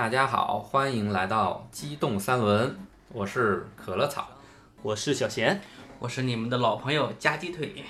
[0.00, 2.74] 大家好，欢迎来到机动三轮，
[3.12, 4.30] 我是可乐草。
[4.80, 5.60] 我是小贤，
[5.98, 7.84] 我是你们的老朋友夹鸡腿。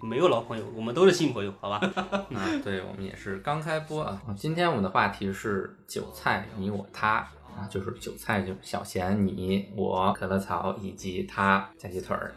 [0.00, 1.80] 没有老朋友，我们都是新朋友，好吧？
[2.36, 4.22] 啊，对，我们也是刚开播啊。
[4.36, 7.14] 今天我们的话题是韭菜，你我他
[7.58, 12.32] 啊，就是韭菜，就是小贤、你、我、可乐草以及他夹鸡腿儿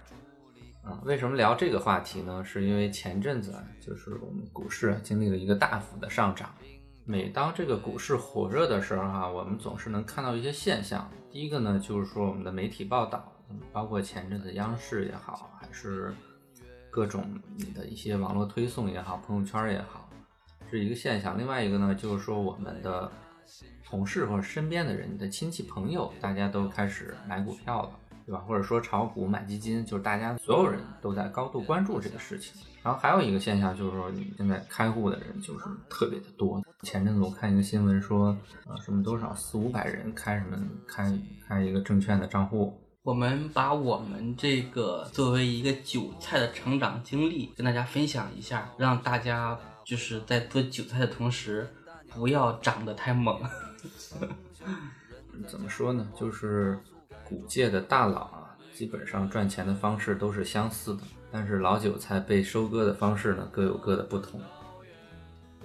[0.82, 1.00] 啊。
[1.04, 2.44] 为什么聊这个话题呢？
[2.44, 6.50] 是因为前阵子啊，就是我们股市经历了一个大幅的上涨。
[7.06, 11.10] 每当这个股市火热的时候哈、我们总是能看到一些现象。
[11.30, 13.30] 第一个呢，就是说我们的媒体报道，
[13.74, 16.14] 包括前阵子央视也好，还是
[16.90, 17.26] 各种
[17.58, 20.10] 你的一些网络推送也好，朋友圈也好，
[20.72, 21.38] 是一个现象。
[21.38, 23.12] 另外一个呢，就是说我们的
[23.84, 28.40] 同事或者身边的人、你的亲戚朋友，大家都开始买股票了，对吧？
[28.48, 32.54] 或者说炒股、买基金，就是大家所有人都在高度关注这个事情。
[32.82, 36.64] 然后还有一个现象就是说，你现在开户的人就是特别的多。
[36.84, 41.18] 前阵子我看一个新闻说，呃，什么多少四五百人开什么开
[41.48, 51.68] 开一个证券的账户，我们把我们这个作为一个韭菜的成长经历跟大家分享一下，让大家就是在做韭菜的同时，
[52.10, 53.42] 不要长得太猛。
[55.48, 56.06] 怎么说呢？
[56.16, 56.78] 就是
[57.24, 64.40] 股界的大佬啊，基本上赚钱的方式都是相似的，但是老韭菜被收割的方式呢，各有各的不同。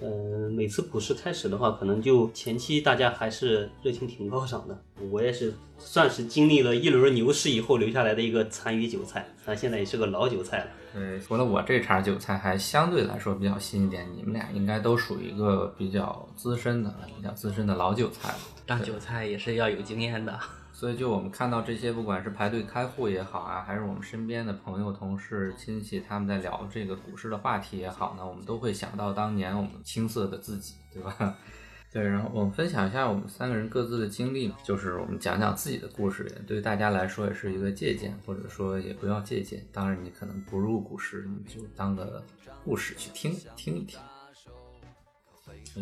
[0.01, 4.77] 嗯，每次股市开始的话，可能就前期大家还是热情挺高涨的。
[5.11, 10.67] 我也是算是经历了一轮牛市以后留下来的一个残余韭菜，但现在也是个老韭菜了。
[10.93, 18.39] 对，除了我这茬韭菜还相对来说比较新一点，你们俩应该都属于一个比较资深的、比较资深的老韭菜了。
[18.65, 20.39] 当韭菜也是要有经验的。
[20.79, 31.37] 所以，就我们看到这些，不管是排队开户也好啊，还是我们身边的朋友、同事、亲戚，他们在聊这个股市的话题也好呢，我们都会想到当年我们青涩的自己，对吧？
[31.91, 39.61] 对，然后我们分享一下我们三个人各自的经历，就是我们讲讲自己的故事，也对大家来说也是一个借鉴，或者说也不要借鉴。
[39.73, 42.23] 当然，你可能不入股市，你就当个
[42.63, 43.99] 故事去听听一听。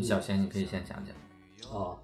[0.01, 1.13] 小贤，你可以先讲讲。
[1.69, 1.99] 哦，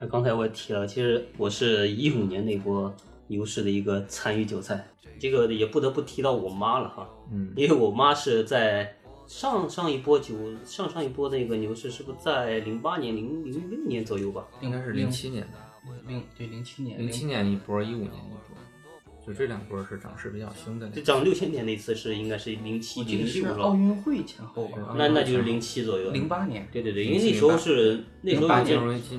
[0.00, 2.94] 那刚才我也提了，其实我是一五年那波
[3.26, 4.86] 牛市的一个参与韭菜，
[5.18, 14.46] 这个也不得不提到我妈了哈，嗯因为我妈是在上上一波九上上一波那个牛市是不是在零八年零零六年左右吧？
[14.60, 15.58] 应该是零七年的。
[16.06, 21.06] 零对零七年，零七年一波，一五年一波，就这两波是涨势比较凶的那就个。
[21.06, 23.46] 涨六千点那次是应该是零七零六是？
[23.46, 24.94] 奥运会前后吧。
[24.96, 26.10] 那那就是零七左右。
[26.10, 29.18] 零八年对对对，因为那时候是那时候金融危机，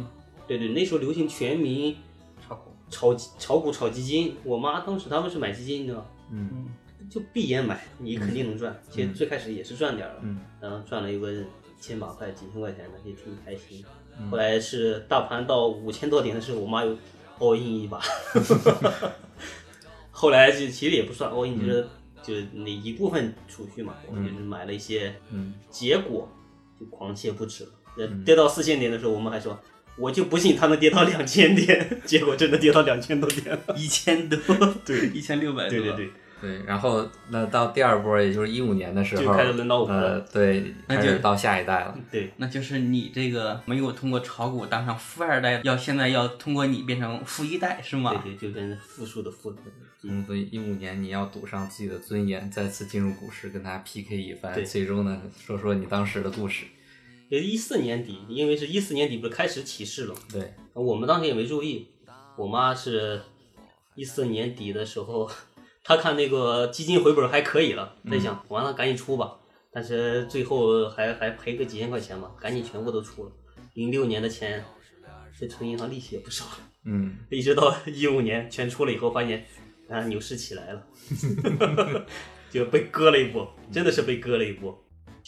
[0.50, 1.96] 对对，那时候流行全民
[2.42, 4.36] 炒股，炒炒股、炒基金。
[4.44, 5.94] 我妈当时他们是买基金的，
[6.32, 8.76] 嗯嗯，就闭眼买，你肯定能赚。
[8.90, 11.32] 其实嗯最开始也是赚点儿了，嗯然后赚了一个
[11.80, 13.86] 千把块、几千块钱的，也挺开心。
[14.18, 16.98] 嗯后来是大盘到五千多点的时候，我妈又
[17.38, 18.02] all in 一把。
[20.10, 21.88] 后来就其实也不算 all in，就是、
[22.24, 26.28] 就是那一部分储蓄嘛，我就是买了一些，嗯结果
[26.80, 27.70] 就狂泻不止了。
[27.98, 29.58] 呃跌到四千点的时候，我们还说。
[30.00, 33.76] 我就不信它能跌到两千点， 结果真的跌到两千多点了。
[33.76, 34.38] 一千多，
[34.86, 35.70] 对，一千六百多。
[35.70, 36.10] 对对对，
[36.42, 41.98] 对，然后那到第二波，也就是一五年的时候，就开始轮到我了，对，那就开始到下一代了。
[42.10, 48.14] 对，那就是你这个没有通过炒股当上富二代，要现在要通过你变成富一代是吗？
[48.24, 49.54] 对对，就跟复数的富。
[50.04, 54.54] 嗯，所以一五年你要赌上自己的尊严，再次进入股市，跟他 PK 一番。
[54.54, 56.64] 对最终呢，说说你当时的故事。
[57.30, 61.88] 也是一四年底，因为是一四年底不是开始起势了，对，我们当时也没注意。
[62.38, 63.22] 我妈是
[63.96, 65.30] 一四年底的时候，
[65.84, 69.38] 她看那个基金回本还可以了，在想完了赶紧出吧，
[69.72, 73.32] 但是最后还还赔个几千块钱吧，赶紧全部都出了。
[73.76, 74.64] 零六年的钱，
[75.38, 76.46] 这存银行利息也不少，
[76.86, 79.46] 嗯 一直到一五年全出了以后，发现
[79.88, 80.88] 啊牛市起来了，
[82.50, 84.76] 就被割了一波，真的是被割了一波。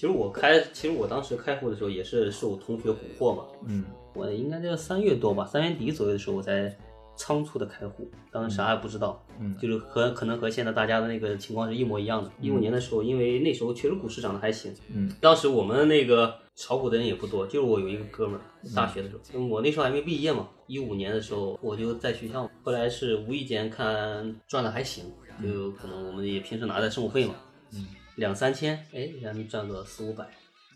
[0.02, 3.86] 其实我开，其实我当时开户的时候也是受同学蛊惑嘛，嗯。
[4.16, 6.76] 我应该在三月多吧，三月底左右的时候我才
[7.16, 12.32] 仓促的开户，当时啥也不知道，嗯就是和可能和现在大家的那个情况是一模一样的。
[12.40, 15.14] 一五年的时候，因为那时候确实股市涨得还行，嗯。
[15.22, 18.42] 当时我们那个炒股的人也不多，就是我有一个哥们儿，
[18.76, 25.06] 大学的时候，我那时候还没毕业嘛，一五年的时候我就在学校，后来是无意间看赚的还行，
[25.44, 27.36] 就可能我们也平时拿的生活费嘛，
[27.76, 30.26] 嗯，两三千，哎，然后赚个四五百，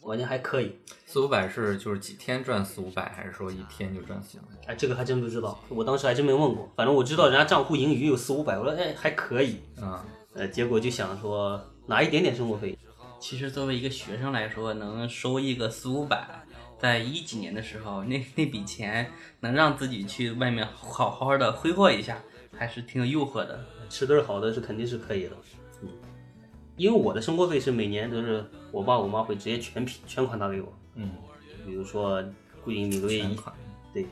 [0.02, 0.76] 完全还可以。
[1.06, 4.74] 四五百是就是几天赚四五百，还是说一天就赚四五百？
[4.74, 6.72] 哎，这个还真不知道，我当时还真没问过。
[6.76, 12.78] 反正我知道人家账户盈余有四五百，我说哎还可以，啊，呃，结果就想说拿一点点生活费，
[13.20, 16.44] 其实作为一个学生来说，能收益个四五百，
[16.80, 22.22] 在一几年的时候，那那笔钱能让自己去外面好好的挥霍一下，
[22.58, 23.64] 还是挺有诱惑的。
[23.90, 25.32] 吃顿好的是肯定是可以的，
[25.82, 25.90] 嗯，
[26.78, 31.12] 因为我的生活费是每年都是我爸我妈会直接全批全款打给我，嗯，
[31.66, 32.24] 比如说
[32.64, 33.38] 固定每个月一
[33.94, 34.06] 对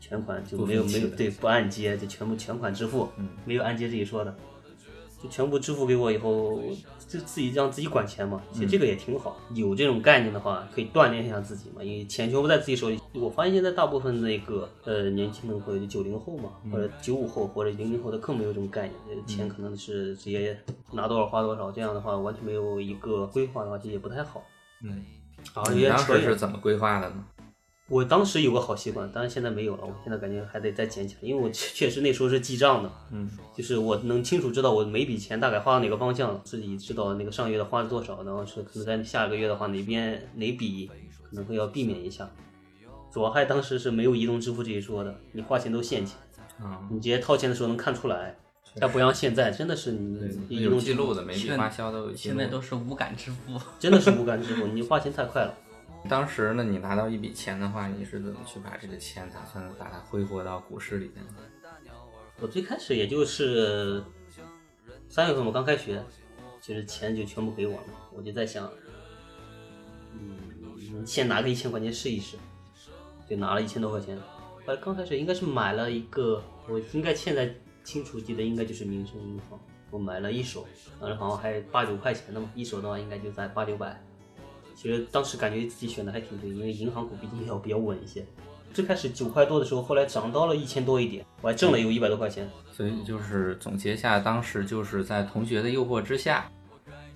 [0.00, 3.28] 全款就没有没有对不按揭就全部全款支付，嗯。
[3.44, 4.34] 没有按揭这一说的，
[5.22, 6.60] 就全部支付给我以后，
[7.06, 8.40] 就自己让自己管钱嘛。
[8.52, 11.82] 其实这个也挺好，有这种概念的话，可以锻炼一下自己嘛。
[11.82, 12.98] 因为钱全部在自己手里。
[13.12, 20.58] 我发现现在大部分那个呃年轻人或者九零后嘛，或者九五后或者零零后的更没有这种概念，呃钱可能是直接
[20.92, 24.42] 拿多少花多少，这样的话完全没有一个规划的话，其实也不太好。
[24.82, 25.04] 嗯，
[25.52, 27.24] 啊，有点你当时是怎么规划的呢？
[27.90, 29.84] 我当时有个好习惯，当然现在没有了。
[29.84, 40.88] 我现在感觉还得再捡起来，因为我确确实那时候是记账的，嗯，就是我能清楚知道我每笔钱大概花到哪个方向，自己知道那个上月的花了多少，然后是可能在下个月的话哪边哪笔
[41.28, 42.30] 可能会要避免一下。
[43.12, 46.16] 主要还当时是没有移动支付这一说的，你花钱都现钱，
[46.60, 48.36] 啊，你直接掏钱的时候能看出来。
[48.78, 52.36] 但不像现在，真的是你移有动记录的，每笔花销都有记录。
[52.36, 53.60] 现在都是无感支付。
[53.80, 55.52] 真的是无感支付，你花钱太快了。
[56.08, 61.20] 当时呢，你拿到一笔钱的话，你是怎么去把这个钱打算把它挥霍到股市里的？
[62.40, 64.02] 我最开始也就是
[65.08, 66.02] 三月份我刚开学，
[66.60, 68.68] 其实钱就全部给我了，我就在想，
[70.14, 72.38] 嗯，先拿个一千块钱试一试，
[73.28, 74.18] 就拿了一千多块钱。
[74.18, 77.54] 后来刚开始应该是买了一个，我应该现在
[77.84, 79.60] 清楚记得应该就是民生银行，
[79.90, 80.66] 我买了一手，
[80.98, 84.02] 当时好像还八九块钱的嘛，一手的话应该就在八九百。
[84.80, 88.24] 其实当时感觉自己选的还挺对，因为银行股毕竟要比较稳一些。
[88.72, 92.48] 最开始九块多的时候，后来涨到了一千多一点，我还挣了有一百多块钱。
[92.72, 96.50] 所以就是总结下，当时就是在同学的诱惑之下，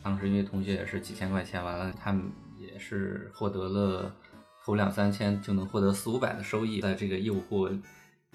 [0.02, 2.30] 当时因为同学也是几千块钱，完了他们
[2.60, 4.14] 也是获得了
[4.62, 7.70] 投两三千就能获得四五百的收益，在这个诱惑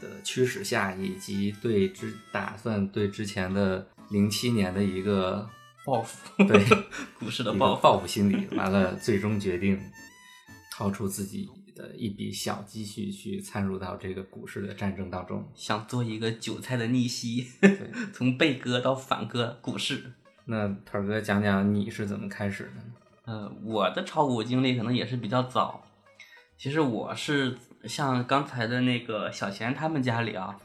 [0.01, 5.47] 的驱使下，以及对之打算对之前的零七年的一个
[5.89, 6.63] 报复，对
[7.19, 7.81] 股市的报复。
[7.81, 9.79] 报复心理，完了最终决定
[10.71, 15.47] 掏出自己的一笔小积蓄去参入到这个股市的战争当中。
[15.55, 17.47] 想做一个韭菜的逆袭，
[18.13, 20.13] 从被割到反割股市。
[20.45, 22.83] 那团儿哥讲讲你是怎么开始的呢？
[23.25, 25.83] 呃，我的炒股经历可能也是比较早。
[26.57, 30.57] 其实我是像刚才的那个小贤他们家里啊，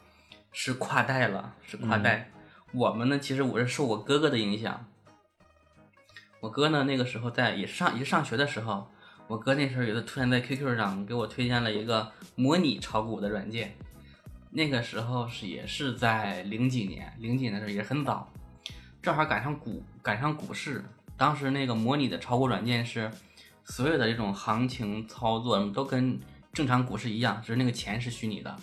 [0.51, 2.31] 是跨代了，是跨代。
[2.73, 4.85] 我们呢，其实我是受我哥哥的影响。
[6.45, 8.87] 我哥呢，那个时候在也是上也是上学的时候，
[9.25, 13.75] 我哥那时候有的突然在 QQ 上给我推荐了一个模拟炒股的软件。
[14.51, 18.31] 那个时候是也是在零几年，零几年的时候也很早，
[19.01, 20.85] 正好赶上股赶上股市。
[21.17, 23.09] 当时那个模拟的炒股软件是
[23.63, 26.19] 所有的这种行情操作都跟
[26.53, 28.55] 正常股市一样，只是那个钱是虚拟的。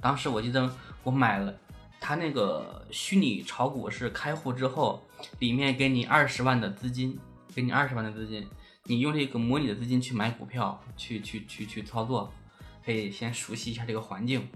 [0.00, 0.70] 当时我记得
[1.02, 1.52] 我买了，
[1.98, 5.02] 他那个虚拟炒股是开户之后，
[5.38, 7.18] 里面给你二十万的资金，
[7.54, 8.46] 给你二十万的资金，
[8.84, 12.32] 你用这个模拟的资金去买股票，去去去去操作，
[12.84, 14.48] 可以先熟悉一下这个环境。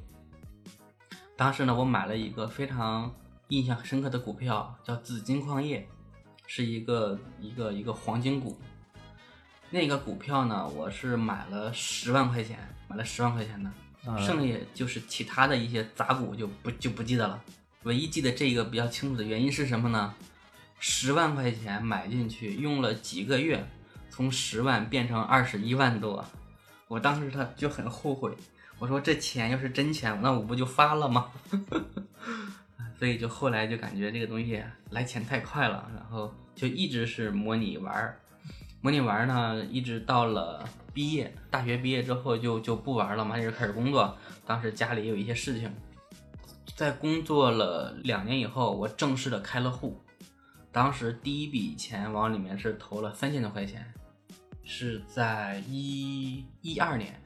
[1.37, 3.13] 当时呢，我买了一个非常
[3.49, 5.89] 印象深刻的股票，叫紫金矿业，
[6.47, 8.59] 是一个一个一个黄金股。
[9.71, 13.71] 那个股票呢，我是买了十万块钱，买了十万块钱的，
[14.11, 17.43] 啊剩下就是其他的一些杂股就不就不记得了。
[17.85, 20.15] 唯一记得这个比较清楚的原因是什么呢？
[20.85, 23.65] 十万块钱买进去，用了几个月，
[24.11, 26.25] 从十万变成二十一万多。
[26.89, 28.33] 我当时他就很后悔，
[28.81, 31.31] 我说这钱要是真钱，那我不就发了吗？
[32.99, 34.61] 所以就后来就感觉这个东西
[34.91, 38.19] 来钱太快了，然后就一直是模拟玩儿，
[38.81, 44.17] 模拟玩儿呢，一直到了毕业，大学毕业之后就就不玩了嘛，一直开始工作。
[44.45, 45.73] 当时家里有一些事情，
[46.75, 50.03] 在工作了两年以后，我正式的开了户。
[50.73, 53.87] 当时第一笔钱往里面是投了三千多块钱，
[54.65, 57.21] 是在一一二年，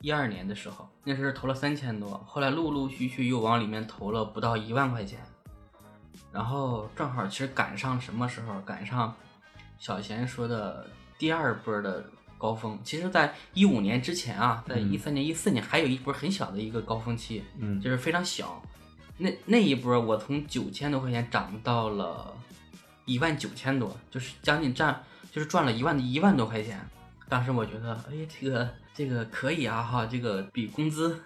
[0.00, 5.18] 一二年的时候，那时候投了三千多，后来陆陆续续又往里面投了不到一万块钱，
[6.32, 8.60] 然后正好其实赶上什么时候？
[8.60, 9.12] 赶上
[9.78, 12.78] 小贤说的第二波的高峰。
[12.84, 18.62] 其实，在一五年之前啊，在一三年、一四年还有一波很小的一个高峰期，嗯就是非常小。
[19.18, 22.32] 那那一波我从九千多块钱涨到了
[23.04, 26.80] 一万九千多，就是将近赚，就是赚了一万一万多块钱。
[27.28, 31.20] 当时我觉得，哎，这个这个可以啊哈，这个比工资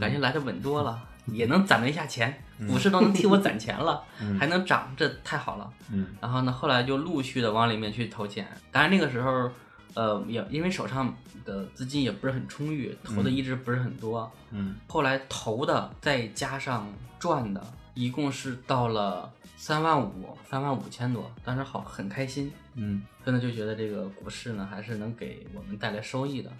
[0.00, 1.08] 感觉来的稳多了。
[1.26, 2.36] 也能攒了一下钱，
[2.66, 5.72] 股市都能替我攒钱了，嗯还能涨，这太好了。
[5.92, 8.44] 嗯然后呢，后来就陆续的往里面去投钱。
[8.72, 9.48] 当然那个时候，
[9.94, 14.28] 呃，也因为手上的资金也不是很充裕，投的一直不是很多。
[14.50, 21.30] 嗯后来投的再加上赚的，一共是到了三万五，三万五千多。
[21.44, 26.50] 当时好很开心，嗯，真的就觉得这个股市呢还是能给我们带来收益的。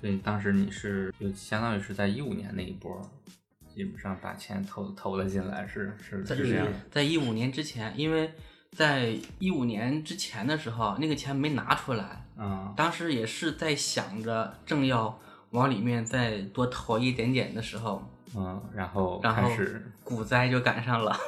[0.00, 3.02] 所以当时你是就相当于是在一五年那一波，
[3.74, 6.68] 基本上把钱投投了进来，是是在是这样。
[6.92, 8.32] 在一五年之前，因为
[8.70, 15.18] 在一五年之前的时候，那个钱没拿出来，啊当时也是在想着正要
[15.50, 21.18] 往里面再多投一点点的时候，嗯，然后然后开始，股灾就赶上了。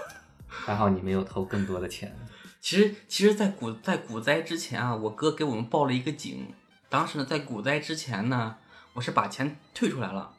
[0.64, 2.16] 还好你没有投更多的钱。
[2.60, 6.52] 其实，其实，在股在股灾之前啊，我哥给我们报了一个警。
[6.88, 8.56] 当时呢，在股灾之前呢，
[8.94, 10.32] 我是把钱退出来了。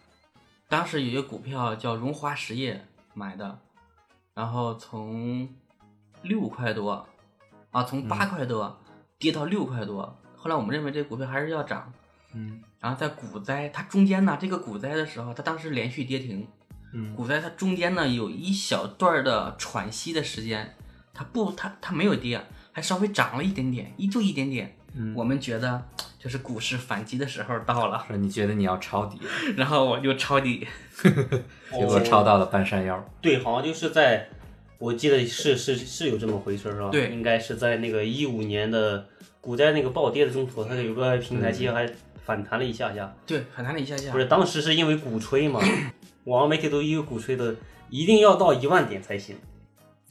[0.67, 3.59] 当时有一个股票叫荣华实业买的，
[4.33, 5.47] 然后从
[6.23, 7.07] 六块多
[7.71, 8.77] 啊，从八块多
[9.17, 10.17] 跌到六块多。
[10.35, 11.93] 后来我们认为这股票还是要涨，
[12.33, 16.45] 嗯然后在股灾它中间呢，这个股灾的时候，它当时连续跌停，
[16.93, 20.75] 嗯股灾它中间呢有一小段的喘息的时间，
[21.13, 22.41] 它不它它没有跌，
[22.71, 24.73] 还稍微涨了一点点，一就一点点。
[24.99, 25.83] 嗯我们觉得
[26.17, 29.19] 就是股市反击的时候到了，说你觉得你要抄底，
[29.55, 30.65] 然后我就抄底。
[31.71, 33.05] 结果抄到了半山腰。
[33.21, 34.27] 对，好像就是在，
[34.79, 36.89] 我记得是是是有这么回事儿是吧？
[36.89, 39.07] 对应该是在那个一五年的
[39.39, 41.87] 股灾那个暴跌的中途，它有个平台期还
[42.25, 43.13] 反弹了一下下。
[43.27, 44.17] 对，反弹了一下下不。
[44.17, 45.61] 是，当时是因为鼓吹嘛，
[46.27, 47.55] 网络媒体都一个鼓吹的，
[47.89, 49.35] 一定要到一万点才行。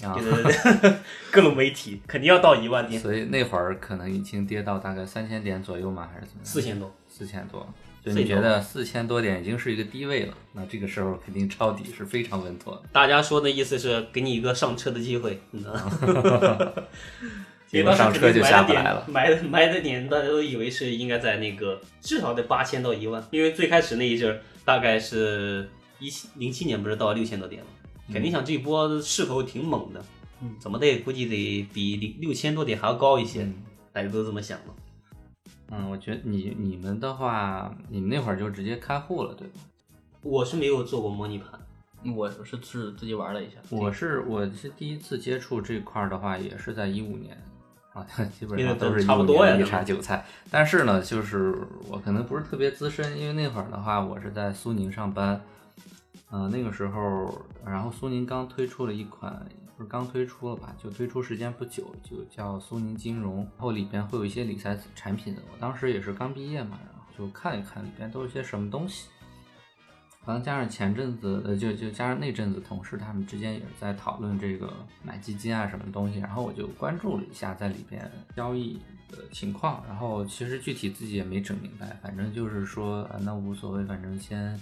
[0.02, 0.42] 啊对对
[0.80, 0.92] 对，
[1.32, 6.08] 各种媒体肯定要到一万点，所以那会儿可能已经跌到大概三千点左右吗？
[6.12, 6.44] 还是怎么样？
[6.44, 6.94] 四千多。
[7.08, 7.66] 四千多。
[8.04, 12.82] 就你觉得四千多点已经是一个低位了，那这个时候肯定抄底是非常稳妥的。
[12.92, 16.72] 大家说的意思是给你一个上车的机会，你知道吗？
[17.66, 19.04] 结果上车就下不来了。
[19.08, 25.68] 买的买的点大家都以为是应该在那个至少得八千到一万，因为最开始那一阵儿大概是
[25.98, 27.68] 一零七年不是到六千多点吗？
[28.12, 30.04] 肯定想这一波势头挺猛的，
[30.42, 33.54] 嗯怎么得估计得比零六千多点还要高一些，嗯
[33.92, 34.64] 大家都这么想的。
[35.70, 39.54] 嗯，我觉得你你们的话，你们那会儿就直接开户了，对吧？
[40.22, 43.56] 我是没有做过模拟盘，我是是自己玩了一下。
[43.70, 47.36] 我是我是第一次接触这块儿的话，也是在一五年
[47.92, 48.06] 啊，
[48.38, 50.24] 基本上都是都差不多呀一茬韭菜。
[50.50, 55.40] 但是呢，就是我可能不是特别资深，因为那会儿的话，我是在苏宁上班，
[56.36, 59.42] 呃，那个时候，然后苏宁刚推出了一款，
[59.74, 65.34] 不是刚推出了吧，就推出时间不久，就叫苏宁金融，然后里边会有一些理财产品。
[65.50, 69.08] 我当时也是刚毕业嘛，然后就看一看里边都是些什么东西。
[70.26, 74.70] 可能加上前阵子，呃，就就加上那阵子，同事他们之间也是在讨论这个
[75.02, 78.78] 买基金啊什么东西，然后我就关注了一下在里边交易
[79.08, 84.60] 的情况，然后其实具体自己也没整明白，反正就是说，啊，那无所谓，反正先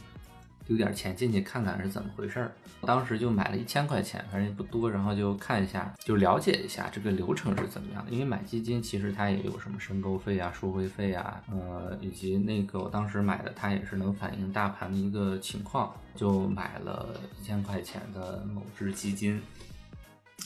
[0.66, 2.52] 丢点钱进去看看是怎么回事儿。
[2.82, 8.10] 当时就买了一千块钱，反正也不多，然后就看一下，就了解一下这个流程是怎么样的。
[8.10, 19.40] 因为买基金其实它也有什么申购费啊、赎回费啊，呃，以及那个我当时买的它也是能反映大盘的一个情况，就买了一千块钱的某只基金。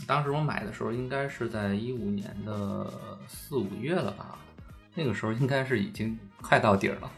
[0.07, 2.89] 当时我买的时候应该是在一五年的
[3.27, 4.39] 四五月了吧，
[4.95, 7.11] 那个时候应该是已经快到底儿了。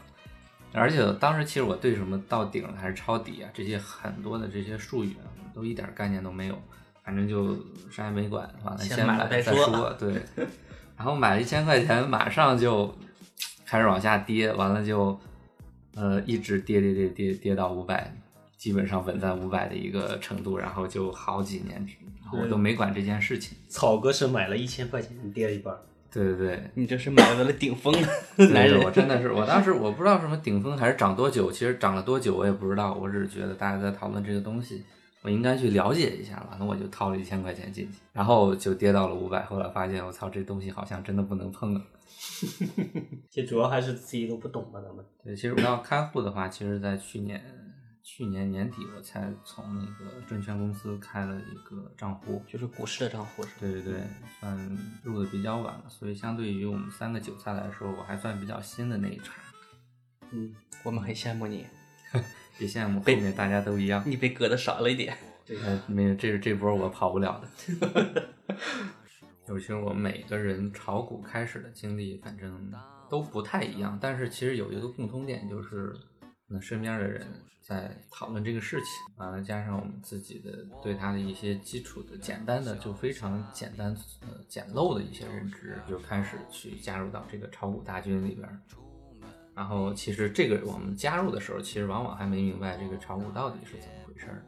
[0.73, 6.57] 而且当时其实我对什么到顶了还是抄底啊这些很多的这些术语啊，都一点概念都没有，
[7.03, 7.57] 反正就
[7.91, 10.13] 啥也没管，完了先买了买再再说对，
[10.95, 12.93] 然后买了一千块钱，马上就
[13.65, 15.19] 开始往下跌，完了就
[15.95, 18.15] 呃一直跌跌跌跌跌到五百，
[18.57, 21.85] 基本上稳在五百的一个程度，然后就好几年，
[22.31, 23.57] 我都没管这件事情。
[23.67, 25.81] 草哥是买了一千块钱，跌了一半儿。
[26.11, 27.93] 对对对，你这是买到了顶峰，
[28.35, 28.81] 对 男人。
[28.83, 34.83] 我真的是，我当时我不知道什么顶峰还是涨多久，其实涨了多久我也不知道，我只是觉得大家在讨论这个东西，
[35.21, 41.81] 我应该去了解一下吧，那我就掏了一千块钱进去，然后就跌到了五百，后来发现我操，这东西好像真的不能碰了。
[43.31, 45.03] 其实主要还是自己都不懂吧，咱们。
[45.23, 47.41] 对，其实我要开户的话，其实在去年
[48.03, 53.55] 去年年底我才从那个证券公司开了一个账户，就是股市的账户是吧？
[53.59, 54.03] 对对对，
[54.39, 59.33] 算入的比较晚了，所以相对于我们三个韭菜来说，我还算比较新的那一茬。
[60.31, 61.67] 嗯，我们很羡慕你，
[62.57, 64.03] 别羡慕，后面大家都一样。
[64.05, 65.15] 你被割的少了一点。
[65.63, 68.29] 呃，没有，这这波我跑不了的。
[69.47, 72.71] 尤其是我们每个人炒股开始的经历，反正
[73.09, 75.93] 都不太一样，但是其实有一个共通点，就是
[76.51, 77.25] 那身边的人
[77.61, 88.59] 在讨论这个事情，完了加上我们自己的对他的一些基础的简单的就非常简单呃简陋的一些认知，就开始去加入到这个炒股大军里边儿。
[89.55, 94.43] 然后其实这个我们加入的时候，其实往往还没明白这个炒股到底是怎么回事儿。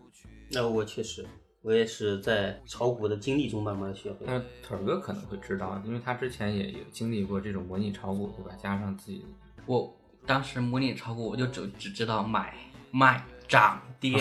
[0.49, 1.25] 那我确实，
[1.61, 4.25] 我也是在炒股的经历中慢慢学会。
[4.25, 8.55] 但是腿儿哥可能会知道，因为他之前也有经历过这种模拟炒股，对吧？
[8.57, 9.25] 加上自己
[9.65, 9.93] 我
[10.25, 12.55] 当时模拟炒股，我就只只知道买
[12.91, 14.17] 卖涨跌，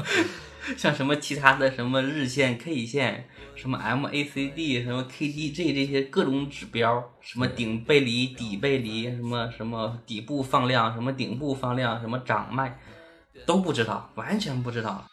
[0.76, 12.78] 像什么其他的什么日线、K 线，什么 MACD、什么 KDJ 这些各种指标，什么顶背离、底背离，什么什么底部放量，什么顶部放量，什么涨卖，
[13.44, 15.06] 都不知道，完全不知道。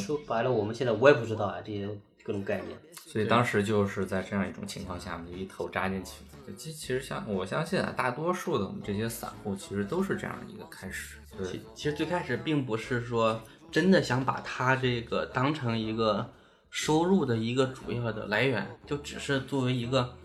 [0.00, 1.88] 说白了，我们现在我也不知道啊，这些
[2.22, 2.78] 各种概念。
[3.12, 6.54] 所以当时就是在这样一种情况下，我们就一头扎进去了。
[6.56, 11.18] 其其实像我相信啊，大多数的我们这些散户其实都是这样一个开始。
[11.36, 13.38] 对其，其实最开始并不是说
[13.70, 16.32] 真的想把它这个当成一个
[16.70, 20.16] 收入的一个主要的来源，就只是作为一个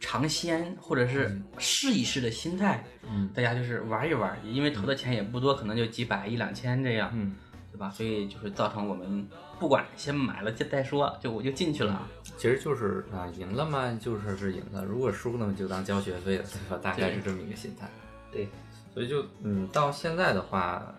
[0.00, 7.36] 尝鲜或者是试一试的心态，嗯大家就是玩一玩，因为投的钱也不多，可能就几百一两千这样，嗯，
[7.72, 7.90] 对吧？
[7.90, 9.26] 所以就是造成我们
[9.58, 12.06] 不管先买了再再说，就我就进去了。
[12.36, 16.78] 其实就是啊，赢了嘛，就是是赢了；如果输了嘛，就当交学费了，对吧？
[16.82, 17.88] 大概是这么一个心态。
[18.30, 18.48] 对，
[18.92, 20.94] 所以就嗯，到现在的话，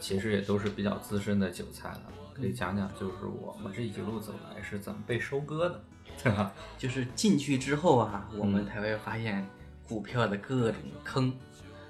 [0.00, 2.02] 其实也都是比较资深的韭菜了。
[2.34, 5.82] 可以讲讲，就是我们这一路走来是怎么被收割的，
[6.22, 6.52] 对吧？
[6.78, 9.44] 就是进去之后啊，我们才会发现
[9.88, 11.32] 股票的各种坑，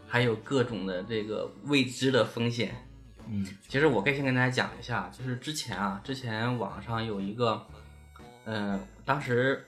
[0.07, 2.75] 还有各种的这个未知的风险。
[3.31, 7.67] 嗯其实我可以先跟大家讲一下，就是之前啊，之前网上有一个，
[8.45, 9.65] 嗯、当时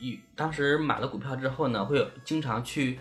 [0.00, 2.98] 与当时买了股票之后呢，会有经常去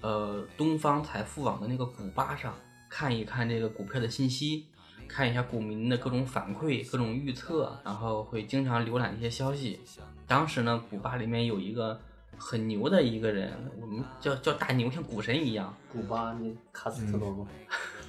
[0.00, 2.54] 呃东方财富网的那个股吧上
[2.88, 4.66] 看一看这个股票的信息，
[5.08, 9.80] 看一下股民的各种反馈、各种预测，然后会经常浏览一些消息。
[10.26, 12.00] 当时呢，股吧里面有一个
[12.36, 15.74] 很牛的一个人，我们叫叫大牛，像股神一样。
[15.92, 17.48] 古巴，你卡斯特罗吗？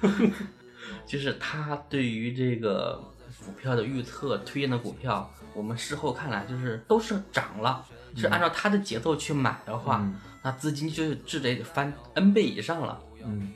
[1.06, 3.02] 就是他对于这个
[3.44, 7.84] 股票的预测推荐的股票，我们事后看来就是都是涨了，
[8.16, 10.14] 是按照他的节奏去买的话，嗯。
[10.42, 13.52] 那资金就至得翻 N 倍以上了，嗯。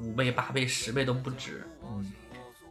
[0.00, 1.66] 五倍、八倍、十倍都不止。
[1.82, 2.12] 嗯。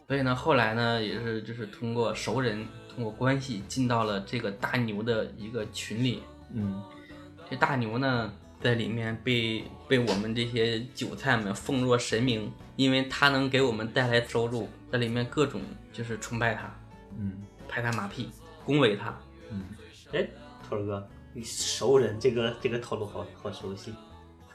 [0.07, 6.23] 所以呢，后来呢，也是就是通过熟人，通过关系进到了这个大牛的一个群里。
[6.53, 6.81] 嗯。
[7.49, 15.61] 这大牛呢，在里面被被我们这些韭菜们奉若神明，因为他能给我们带来收入，在里面各种
[15.93, 16.73] 就是崇拜他，
[17.17, 18.29] 嗯拍他马屁，
[18.65, 19.17] 恭维他。
[19.49, 19.63] 嗯，
[20.11, 20.27] 哎，
[20.67, 23.93] 头儿哥，你熟人这个这个套路好好熟悉，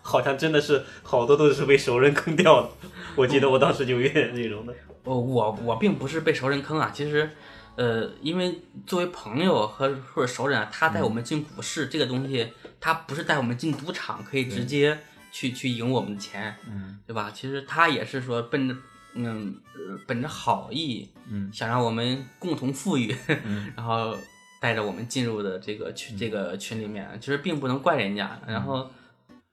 [0.02, 2.70] 好像真的是好多都是被熟人坑掉的。
[3.16, 4.74] 我记得我当时就有点那种的。
[5.04, 7.30] 哦，我我并不是被熟人坑啊，其实，
[7.76, 14.98] 呃，因为作为朋友和或者熟人啊，他带我们进股市、这个东西，他不是带我们进赌场，可以直接
[15.32, 16.98] 去去赢我们的钱，嗯。
[17.06, 17.30] 对吧？
[17.34, 18.76] 其实他也是说奔着
[19.14, 21.50] 嗯呃本着好意，嗯。
[21.52, 23.72] 想让我们共同富裕，嗯。
[23.76, 24.16] 然后
[24.60, 28.90] 带着我们进入的这个群这个群里面，其实并不能怪人家，然后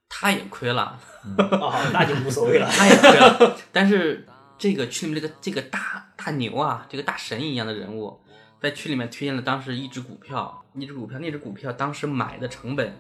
[0.08, 1.00] 他也亏了，
[1.38, 2.68] 哦，那就无所谓了。
[2.72, 4.26] 他也亏了，但是
[4.62, 8.22] 这个群里面这个这个大大牛啊，这个大神一样的人物，
[8.62, 12.94] 在群里面推荐了当时一只股票，一只股票，那只股票当时买的成本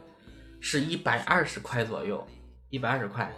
[0.59, 2.27] 是一百二十块左右，
[2.71, 3.31] 一百二十块。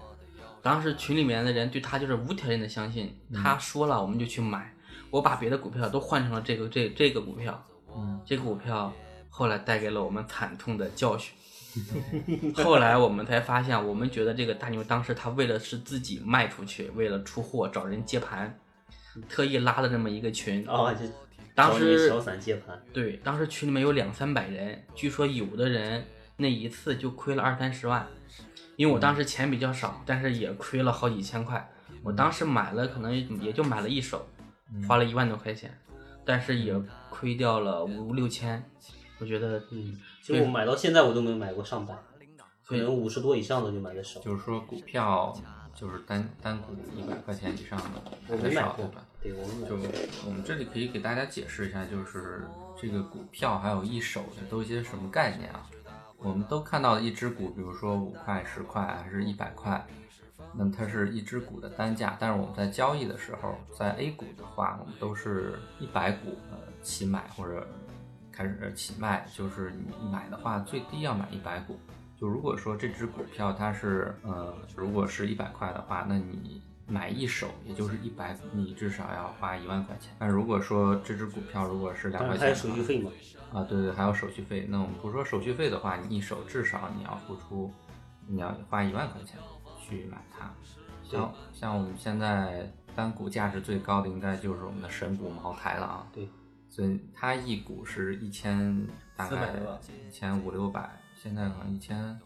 [0.61, 4.73] 当时群里面的人对他就是无条件的相信，他说了我们就去买。
[5.09, 7.61] 我把别的股票都换成了这个这这个股票，
[7.93, 8.93] 嗯这个股票
[9.29, 11.35] 后来带给了我们惨痛的教训。
[12.63, 18.59] 后来我们才发现，我们觉得这个大牛当时他为了是自己卖出去，为了出货找人接盘，
[19.27, 20.67] 特意拉了这么一个群。
[20.67, 21.05] 啊，就
[21.55, 26.05] 当时小散接盘，对，当时群里面有两三百人，据说有的人
[26.37, 28.07] 那一次就亏了二三十万。
[28.75, 31.69] 因为我当时钱比较少，但是也亏了好几千块。
[32.01, 34.27] 我当时买了，可能也就买了一手，
[34.87, 35.71] 花了一万多块钱，
[36.25, 36.73] 但是也
[37.11, 38.63] 亏掉了五六千。
[39.19, 41.93] 我觉得，嗯，其实我买到现在我都没买过上百，
[42.65, 44.21] 可能五十多以上的就买的少。
[44.21, 45.37] 就是说股票
[45.75, 47.85] 就是单单股一百块钱以上的
[48.29, 49.75] 我买没买过的少对就。
[50.25, 52.47] 我们这里可以给大家解释一下，就是
[52.81, 55.69] 这个股票还有一手的都一些什么概念啊？
[56.19, 59.85] 我们都看到的一只股，比如说五块、十块还是一百块，
[60.53, 62.15] 那么它是一只股的单价。
[62.17, 67.67] 但是我们在交易的时候，在 A 股的话，我们都是一百股呃起买或者
[68.35, 71.79] 开始起卖，就是你买的话最低要买一百股。
[72.19, 80.13] 就如果说这只股票它是呃，如果是一百块的话，那你买一手，也就是一百股，你至少要花一万块钱。
[80.19, 83.11] 但如果说这只股票如果是两块钱的话，有手续费嘛。
[83.53, 84.65] 啊，对对，还有手续费。
[84.69, 87.71] 那我们不说手续费的话，你一手至少你要付出，
[88.27, 89.39] 你要花一万块钱
[89.79, 90.51] 去买它。
[91.03, 96.07] 像像我们现在单股价值最高的，应该就是我们的神股茅台了啊。
[96.11, 96.27] 对，
[96.73, 102.19] 所以它一股是一千，大概400吧一千五六百，现在好像一千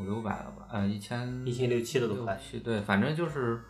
[0.00, 0.66] 五六百了吧？
[0.72, 3.60] 呃，一千一千六七了都快七，对，反正就是，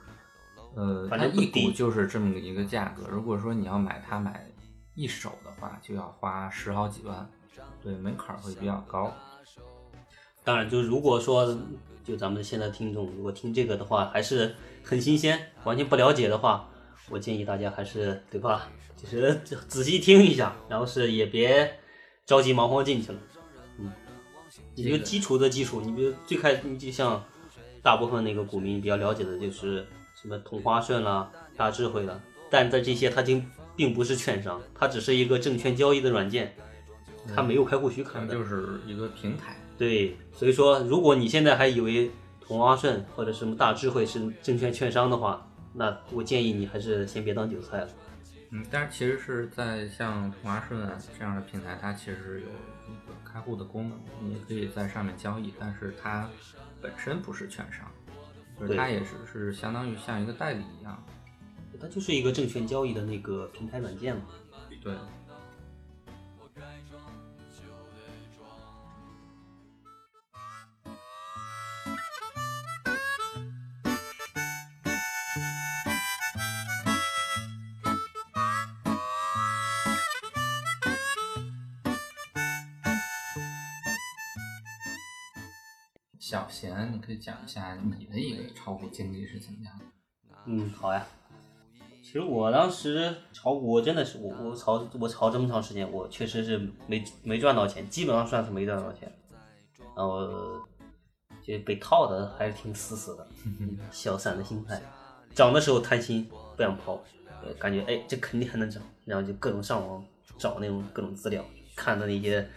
[0.75, 3.07] 呃，反正一股就是这么一个价格。
[3.11, 4.51] 如果说你要买它买
[4.95, 7.29] 一手的话，就要花十好几万，
[7.83, 9.13] 对，门槛儿会比较高。
[10.43, 11.55] 当然，就如果说
[12.03, 16.67] 就咱们现在听众如果听这个的话，还是很新鲜，完全不了解的话，
[17.11, 18.71] 我建议大家还是对吧？
[19.03, 19.35] 就是
[19.69, 21.79] 仔细听一下，然后是也别
[22.25, 23.19] 着急忙慌进去了。
[23.79, 23.91] 嗯，
[24.75, 27.23] 你就基础的基础，你比如最开，你就像
[27.83, 29.85] 大部分那个股民比较了解的就是
[30.21, 36.55] 什么同花顺啦、大智慧啦，但在这些它经并不是券商，它只是一个证券交易的软件，
[37.35, 38.27] 它没有开户许可的。
[38.29, 39.57] 它就是一个平台。
[39.77, 42.11] 对，所以说，如果你现在还以为
[42.41, 47.89] 同花顺或者什么大智慧是证券券商的话，那我建议你还是先别当韭菜了。
[48.55, 52.49] 嗯，但是其实是在像同花顺啊这样的平台，它其实有
[52.93, 56.29] 一个开户的功能，你可以在上面交易，但是它
[56.83, 57.91] 本身不是券商，
[58.61, 61.03] 就是对它也是是相当于像一个代理一样。
[61.81, 64.25] 它就是一个证券交易的那个平台软件嘛。
[64.83, 64.95] 对，
[87.13, 89.85] 以讲一下你的一个炒股经历是怎么样的？
[90.47, 91.07] 嗯，好呀。
[92.03, 99.11] 其实我当时炒股真的是我我炒我炒这么长时间，我确实是没没赚到钱，基本上算是没赚到钱。
[99.95, 100.59] 然后
[101.47, 103.27] 就被套的还是挺死死的，
[103.93, 104.81] 小散的心态，
[105.35, 107.01] 涨的时候贪心不想抛，
[107.43, 110.05] 呃感觉哎这肯定还能涨，然后就各种上网
[110.39, 111.45] 找那种各种资料，
[111.77, 112.49] 看的那些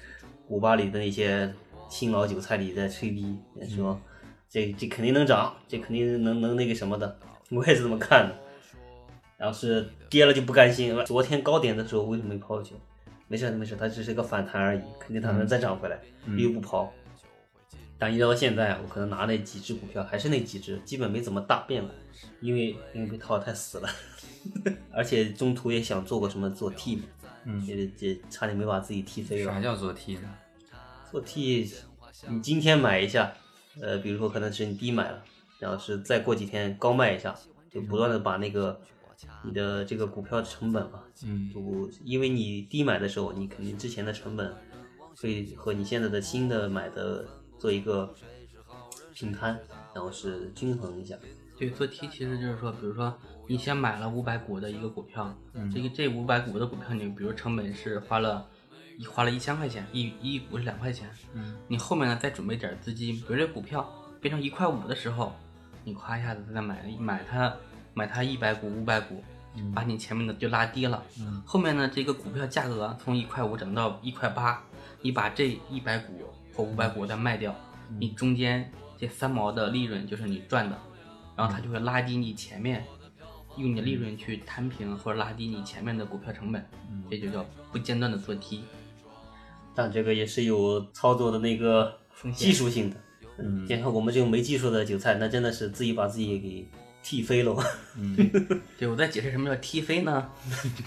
[0.48, 1.54] 古巴里的那些
[1.90, 3.38] 新老韭菜里在吹逼，
[3.70, 4.00] 说
[4.56, 7.20] 这这肯定能涨，这肯定能能那个什么的，
[7.52, 8.34] 我也是这么看的。
[9.38, 12.74] 然后是跌了就不甘心，昨天高点的时候为什么没抛去？
[13.28, 16.00] 没事没事，它只是一个反弹而已，肯定它能再涨回来，
[16.38, 16.90] 又不抛。
[18.00, 21.94] 但一直到现在，我可能拿那几只股票还是那几只，基本没怎么大变过，
[22.40, 23.90] 因为因为被套得太死了，
[24.94, 27.04] 而且中途也想做过什么做 T 嘛，
[27.44, 29.52] 嗯也也差点没把自己踢飞了。
[29.52, 30.34] 啥叫做 T 呢？
[31.12, 31.70] 做 T，
[32.30, 33.34] 你今天买一下，
[33.82, 35.24] 呃，比如说可能是你低买了，
[35.60, 37.36] 然后是再过几天高卖一下，
[37.70, 38.80] 就不断的把那个
[39.44, 44.54] 你的这个股票成本嘛，嗯就因为你低买的时候，你肯定之前的成本
[45.18, 47.26] 会和你现在的新的买的
[47.58, 48.14] 做一个
[49.14, 49.60] 平摊，
[49.94, 51.16] 然后是均衡一下。
[51.58, 58.55] 对，做 T 其实就是说，比如说你先买了五百股的一个股票，嗯这个这五百股的股票，你比如成本是花了，一
[59.04, 63.86] 花了一千块钱，一一股是两块钱，嗯你后面呢再准备点资金，比如这股票
[64.22, 65.36] 变成一块五的时候，
[65.84, 67.54] 你夸一下子再买买它
[67.94, 69.22] 买它一百股五百股，
[69.74, 74.64] 把你前面的就拉低了，嗯后面呢这个股票价格从一块五涨到一块八，
[75.02, 77.54] 你把这一百股或五百股再卖掉，
[78.00, 80.80] 你中间这三毛的利润就是你赚的，
[81.36, 82.86] 然后它就会拉低你前面
[83.58, 86.66] 用你的利润去摊平或者拉低你前面的股票成本，
[87.10, 88.64] 这就叫不间断的做 T。
[89.76, 91.94] 但这个也是有操作的那个
[92.34, 92.96] 技术性的。
[93.38, 96.66] 嗯就像我们这种没技术的韭菜，那真的是自己把自己给
[97.04, 97.54] 踢飞了。
[98.00, 98.16] 嗯
[98.80, 100.30] 对，我在解释什么叫踢飞呢？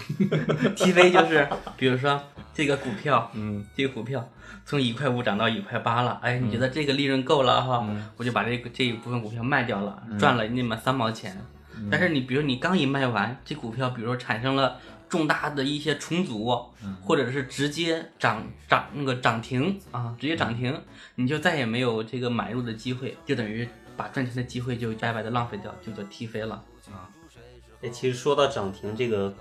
[0.75, 1.47] 踢飞就是，
[1.77, 2.19] 比如说
[2.53, 4.27] 这个股票，嗯这个股票
[4.65, 7.85] 从一块五涨到一块八了，哎，你觉得这个利润够了哈？
[7.87, 11.37] 嗯我就把这个这一部分股票卖掉了，赚了那么三毛钱。
[11.77, 14.77] 嗯但是你比如你刚一卖完，这股票比如说产生了
[15.09, 16.47] 重大的一些重组，
[16.83, 20.79] 嗯或者是直接涨涨那个涨停啊，直接涨停，
[21.15, 23.67] 你就再也没有这个买入的机会，就等于
[23.97, 27.09] 把赚钱的机会就白白的浪费掉，就叫踢飞了啊。
[27.81, 29.33] 哎，其实说到涨停这个，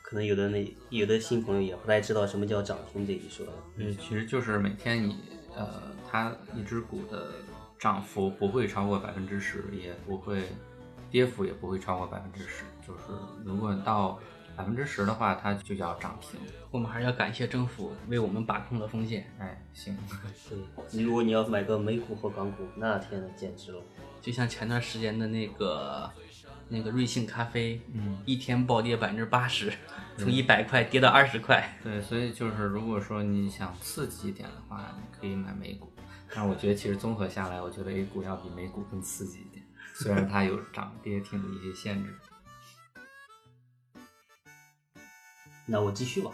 [0.00, 3.44] 可能有的那有的新朋友也不太知道什么叫涨停这一说。
[3.76, 5.16] 嗯，其实就是每天你
[5.54, 7.32] 呃，它一只股的
[7.78, 10.44] 涨幅不会超过百分之十，也不会
[11.10, 12.64] 跌幅也不会超过百分之十。
[12.86, 13.02] 就是
[13.44, 14.18] 如果到
[14.60, 16.38] 百分之十的话，它就叫涨停。
[16.70, 19.26] 我们还是要感谢政府为我们把控了风险。
[19.38, 19.96] 哎，行，
[20.50, 20.58] 对，
[20.90, 23.82] 你如果你要买个美股或港股，那天呐，简直了。
[24.20, 26.10] 就像前段时间的那个
[26.68, 29.72] 那个瑞幸咖啡，嗯，一天暴跌百分之八十，
[30.18, 31.78] 从一百块跌到二十块。
[31.82, 35.90] 对，所以就是如果说你想刺激一点的话，你可以买美股。
[36.34, 42.14] 但是我觉得其实综合下来，我觉得 A 股要比美股更刺激一点，虽然它有涨跌停的一些限制。
[45.70, 46.32] 那我继续吧。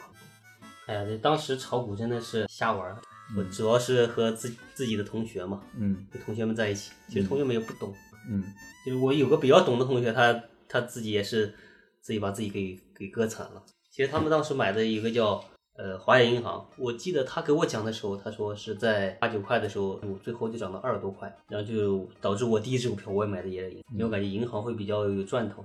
[0.87, 2.97] 哎呀，这当时炒股真的是瞎玩儿。
[3.37, 6.93] 我主要是和自自己的同学嘛，嗯跟同学们在一起。
[7.09, 7.93] 其实同学们也不懂，
[8.31, 8.43] 嗯
[8.87, 11.55] 就是我有个比较懂的同学，他他自己也是
[12.01, 13.63] 自己把自己给给割惨了。
[13.91, 15.45] 其实他们当时买的一个叫
[15.77, 25.65] 呃华业银行，我记得他给我讲的时候，他说是在八九块的时候，我最后就涨到二十多块，然后就导致我第一只股票我也买的也是银，因为我感觉银行会比较有赚头，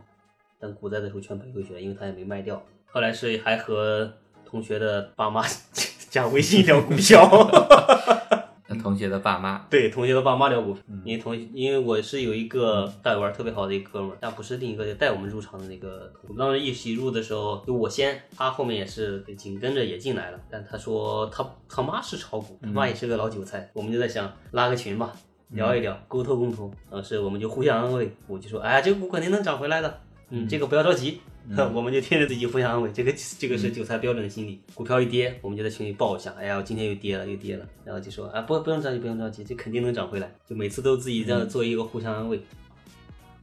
[0.59, 2.61] 但股灾的时候全赔回去了，因为他也没卖掉。
[2.91, 4.11] 后来是还和
[4.45, 5.41] 同学的爸妈
[6.11, 7.25] 加微信聊股票。
[8.67, 16.11] 那同学的爸妈，对，同学的爸妈聊股票，因为同因为我是有一个带我玩特别好的一个哥们儿，但不是另一个带我们入场的那个。
[16.23, 25.11] 我们当时一起入的时候，就我先，他后面也是紧跟着也进来了，但他说他他妈是炒股，他妈也是个老韭菜，我们就在想拉个群吧，
[25.49, 26.73] 聊一聊，沟通沟通。
[26.89, 29.99] 当时我们就互相安慰，我就说，哎呀，这个股肯定能涨回来的，
[30.31, 31.21] 嗯，这个不要着急。
[31.73, 34.61] 我们就听着自己互相安慰，这个这个是韭菜标准的心理。
[34.73, 40.31] 股票一跌，我们就在群里报一下，哎呀，我今天又跌了，又跌了，然后就说，啊，不不用着急，不用着急，这肯定能涨回来。
[40.47, 42.39] 就每次都自己这样做一个互相安慰。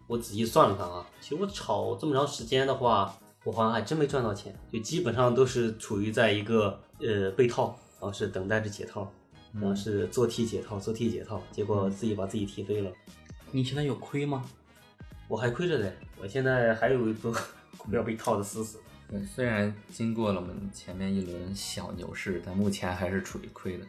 [0.06, 9.12] 我仔细算了算啊，其实我炒这么长时间的话，我好像还真没赚到钱，就基本上都是处于在一个呃被套，然后是等待着解套，
[9.52, 12.90] 然后是做 T 解套，做 T 解套，结果自己把自己踢飞了。
[13.50, 14.44] 你现在有亏吗？
[15.28, 17.30] 我还亏着嘞，我现在还有一波
[17.76, 18.80] 股票被套的死死。
[19.10, 23.84] 对，虽然经过了我们前面一轮小牛市，但目前还是处于亏的，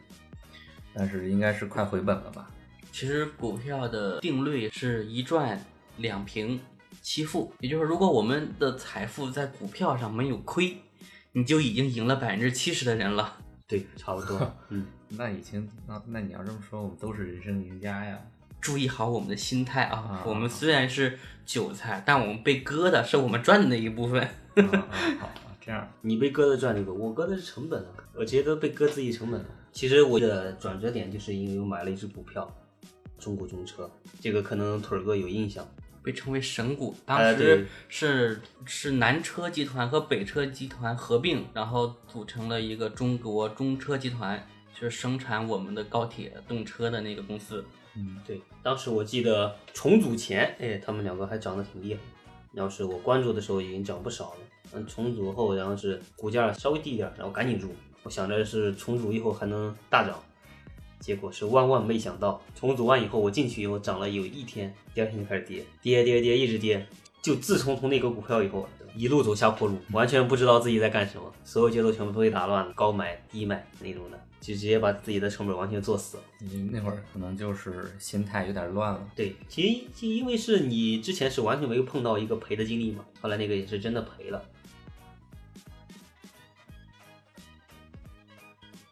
[0.94, 2.50] 但是应该是快回本了吧？
[2.92, 5.64] 其实股票的定律是一赚
[5.96, 6.60] 两平
[7.00, 10.76] 七负，也就是如果我们的财富在股票上没有亏，
[11.32, 13.38] 你就已经赢了百分之七十的人了。
[13.66, 14.54] 对，差不多。
[14.68, 18.18] 嗯，那已经，那那你要这么说，我们都是人生赢家呀。
[18.60, 19.96] 注意好我们的心态啊！
[19.96, 24.22] 啊我们虽然是韭菜，但我们被割的是我们赚的那一部分。
[24.22, 24.88] 啊啊
[25.20, 29.46] 好，啊这样，你被割的赚那个，我割的是成本啊，我直接都被割自己成本了。
[29.72, 32.52] 其实我的转折点就是因为我买了一只股票，
[33.18, 35.66] 中国中车，这个可能腿儿哥有印象。
[36.02, 44.42] 被称为神股，哎当对时是是南车集团和北车集团合并，然后组成了一个中国中车集团，
[44.74, 47.62] 就是生产我们的高铁动车的那个公司。
[47.96, 52.00] 嗯对，当时我记得重组前，哎，他们两个还涨得挺厉害。
[52.52, 54.38] 然后是我关注的时候已经涨不少了，
[54.72, 57.68] 嗯，重组后，然后是股价稍微低一点，然后赶紧入。
[58.02, 60.18] 我想着是重组以后还能大涨，
[60.98, 66.84] 结果是万万没想到，重组完以后我进去以后涨了有一天，第二天就开始跌，跌跌跌一直跌。
[67.22, 76.22] 就自从从那个股票以后，一路走下坡路，完全不知道自己在干什么，所有节奏全部都被打乱了，高买低卖那种的，就直接把自己的成本完全做死了。
[76.38, 79.08] 你那会儿可能就是心态有点乱了。
[79.14, 84.42] 对，其实因为是你之前是完全没有碰到一个赔的经历嘛，后来那个也是真的赔了。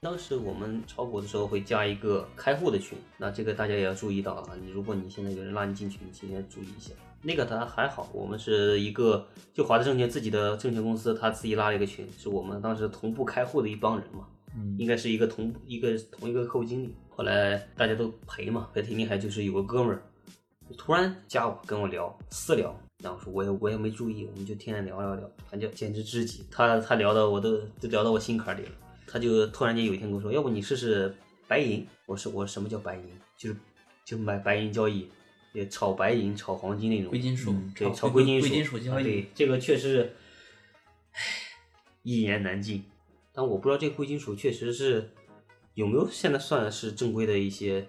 [0.00, 4.54] 当时我们炒股的时候会加一个开户的群，那这个大家也要注意到啊。
[4.62, 6.92] 你如果你现在有人拉你进群，你今天注意一下。
[7.20, 14.28] 那个他还好，我们是一个就华德证券自己的证券公司，他自己拉了一个群，是我们当时同步开户的一帮人嘛。
[14.54, 16.94] 嗯应该是一个同一个同一个客户经理。
[17.10, 20.02] 后来大家都赔嘛，赔挺厉害，就是有个哥们儿
[20.76, 26.44] 突然加我跟我聊私聊，然后说我也我也没注意，我们就天天聊聊聊，反正简直知己。
[26.50, 28.72] 他他聊的我都都聊到我心坎里了。
[29.06, 31.14] 他就突然间有一天跟我说，要不你试试
[31.46, 31.86] 白银？
[32.06, 33.02] 我说我什么叫白银？
[33.36, 33.56] 就是
[34.04, 35.08] 就买白银交易，
[35.54, 39.02] 也炒白银、炒黄金那种贵金属，嗯对，炒炒贵金属，贵金属交易。
[39.02, 40.16] 啊对，这个确实是，
[41.12, 41.20] 唉，
[42.02, 42.84] 一言难尽。
[43.38, 45.08] 但我不知道这个贵金属确实是
[45.74, 47.86] 有没有现在算是正规的一些，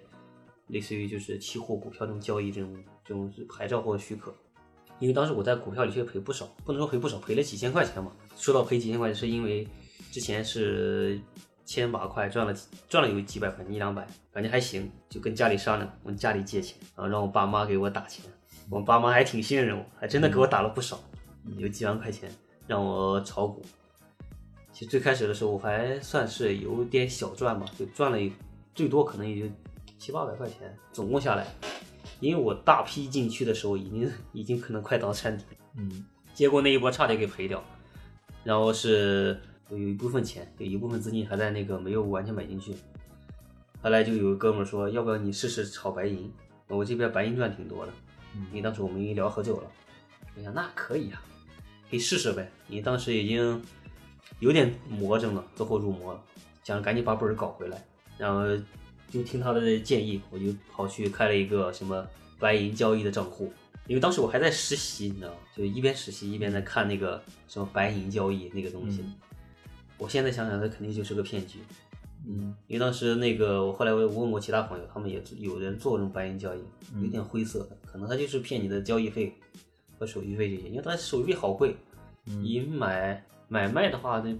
[0.68, 4.32] 类似于就是期货、股票这种交易这种这种牌照或者许可。
[5.00, 8.12] 因为当时我在股票里确实赔不少，不能说赔不少，赔了几千块钱嘛。
[8.36, 9.66] 说到赔几千块钱，是因为
[10.12, 11.20] 之前是
[11.64, 12.54] 千把块赚了
[12.88, 18.24] 赚了有几百块钱，一两百，感觉还行，就跟家里商量，问家里借钱，然后让我爸妈给我打钱。
[18.70, 21.00] 我爸妈还挺信任我，还真的给我打了不少，
[21.56, 22.30] 有几万块钱
[22.68, 23.60] 让我炒股。
[24.80, 28.32] 其实最开始的时候我还算是有点小赚吧，就赚了
[28.74, 29.54] 最多可能也就
[29.98, 31.46] 七八百块钱，总共下来，
[32.18, 37.62] 因为我大批进去的时候已经已经可能快到山顶，嗯结果那一波差点给赔掉，
[38.42, 39.38] 然后是
[39.68, 42.74] 有一部分钱，有一部分资金还在那个没有完全买进去。
[43.82, 46.32] 后来就有个哥们儿说，要不要你试试炒白银？
[46.68, 47.92] 我这边白银赚挺多的，
[48.48, 49.70] 因为当时我们已经聊很久了，
[50.38, 51.20] 我想那可以啊，
[51.90, 52.50] 可以试试呗。
[52.66, 53.62] 你当时已经
[54.40, 56.22] 有点魔怔了，走火入魔了，
[56.64, 57.82] 想着赶紧把本儿搞回来，
[58.18, 58.44] 然后
[59.08, 62.06] 就听他的建议，我就跑去开了一个什么
[62.38, 63.52] 白银交易的账户。
[63.86, 65.36] 因为当时我还在实习，你知道吗？
[65.56, 69.00] 就一边实习一边在看那个什么白银交易那个东西。
[69.02, 69.14] 嗯
[69.98, 71.58] 我现在想想，那肯定就是个骗局。
[72.26, 76.62] 嗯因为当时那个，我后来我问过其他朋友，他们也有人做这种白银交易，
[77.02, 79.34] 有点灰色的，可能他就是骗你的交易费
[79.98, 81.76] 和手续费这些，因为他手续费好贵，
[82.24, 84.32] 你买买卖的话，那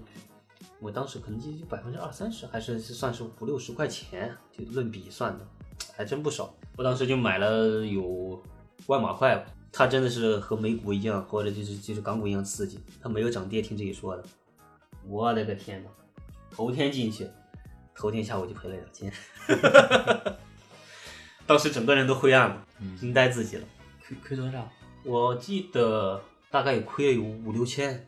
[0.79, 5.45] 我当时可能就百分之二三十，还是算是五六十块钱，就论笔算的，
[5.93, 6.55] 还真不少。
[6.77, 8.41] 我当时就买了有
[8.87, 14.23] 万把块吧，它真的是和美股一样，或者就是就是港股一样刺激，它没有涨跌，听这一说的。
[15.05, 15.89] 我的个天呐，
[16.49, 17.29] 头天进去，
[17.93, 19.11] 头天下午就赔了两千，
[21.45, 22.65] 当时整个人都灰暗了，
[22.97, 23.67] 惊呆自己了。
[24.07, 24.71] 亏亏多少？
[25.03, 28.07] 我记得大概也亏了有五六千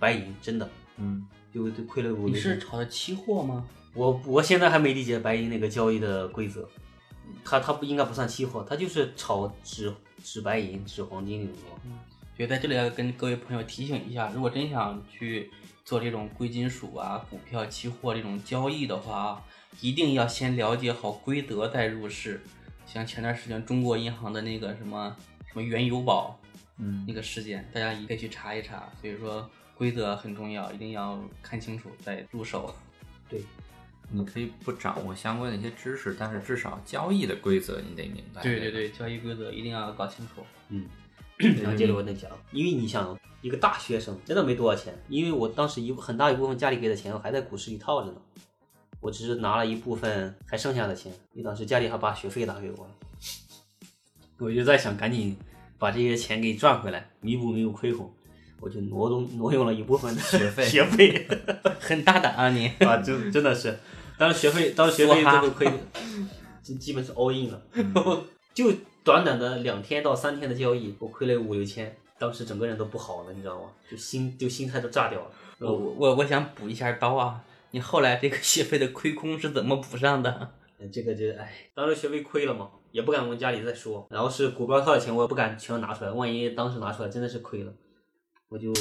[0.00, 2.34] 白银，真的嗯就就亏了五你。
[2.34, 3.64] 是炒的期货吗？
[3.94, 6.68] 我我现在还没理解白银那个交易的规则，
[7.44, 9.92] 它它不应该不算期货，它就是炒纸
[10.24, 11.90] 纸白银、纸黄金那种东西。
[12.36, 15.50] 所以在这里要跟各位朋友提醒一下，如果真想去
[15.84, 19.44] 做这种贵金属啊、股票、期货这种交易的话，
[19.80, 22.40] 一定要先了解好规则再入市。
[22.86, 25.14] 像前段时间中国银行的那个什么
[25.46, 26.38] 什么原油宝
[26.78, 28.88] 嗯那个事件，大家也可以去查一查。
[29.00, 29.48] 所以说
[29.80, 32.74] 规则很重要，一定要看清楚再入手。
[33.30, 33.42] 对，
[34.10, 38.42] 你可以不掌握相关的一些知识，但是至少交易的规则你得明白。
[38.42, 40.44] 对对对，交易规则一定要搞清楚。
[40.68, 40.84] 嗯，
[41.62, 48.20] 然后接着我再讲，因为你想一个大学生真的没多少钱，因为我当时一很大一部分家里给的钱我还在股市里套着呢，
[49.00, 52.90] 我只是拿了一部分还剩下的钱，因为当时家里还把学费打给我了，
[54.36, 55.34] 我就在想赶紧
[55.78, 58.12] 把这些钱给赚回来，弥补弥补亏空，
[58.60, 61.26] 我就挪动挪用了一部分的学费学费
[61.80, 62.66] 很大胆啊你！
[62.86, 63.78] 啊，真真的是，
[64.18, 65.66] 当时学费当时学费梭哈最后亏，
[66.62, 67.62] 就基本是 all in 了，
[68.52, 73.68] 就短短的两天到三天的交易，我亏了五六千，当时整个人都不好了，你知道吗？
[73.90, 75.26] 就心就心态都炸掉了。
[75.58, 77.42] 我我我想补一下刀啊！
[77.72, 80.52] 你后来这个学费的亏空是怎么补上的？
[80.92, 84.06] 这个就哎，当时学费亏了嘛，也不敢跟家里再说。
[84.10, 87.72] 然后是股票套的钱，我也不敢全拿出来，万一当时拿出来真的是亏了，
[88.50, 88.72] 我就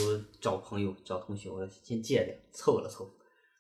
[0.42, 3.08] 找朋友、找同学，我说先借点，凑了凑，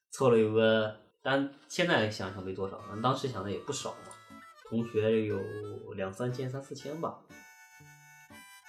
[0.09, 4.11] 凑了有个，但现在想想没多少，当时想的也不少嘛。
[4.67, 5.39] 同学有
[5.93, 7.19] 两三千、三四千吧，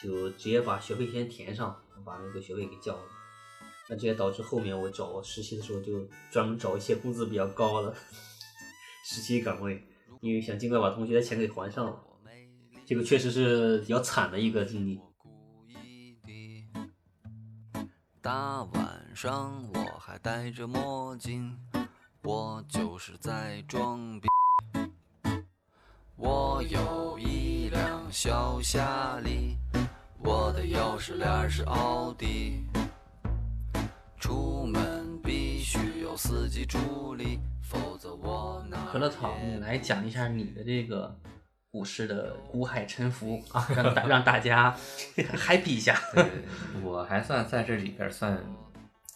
[0.03, 3.05] 就直接把学费先填上，把那个学费给交了。
[3.88, 7.94] 那这也导致后面我找实习的时候就专门找一些工资比较高的
[9.07, 9.83] 实习岗位，
[10.20, 12.05] 因为想尽快把同学的钱给还上了。
[12.87, 15.00] 这个确实是比较惨的一个经历。
[18.22, 21.56] 大晚上我还戴着墨镜，
[22.20, 24.28] 我就是在装逼。
[26.16, 29.56] 我有一辆小夏利，
[30.18, 32.66] 我的钥匙链是奥迪。
[34.18, 41.16] 出门必须有司机助理，否则我哪可乐草，你来讲一下你的这个
[41.70, 44.76] 股市的股海沉浮啊，让大让大家
[45.16, 45.96] happy 一下。
[46.12, 46.24] 对，
[46.83, 48.42] 我还算在这里边算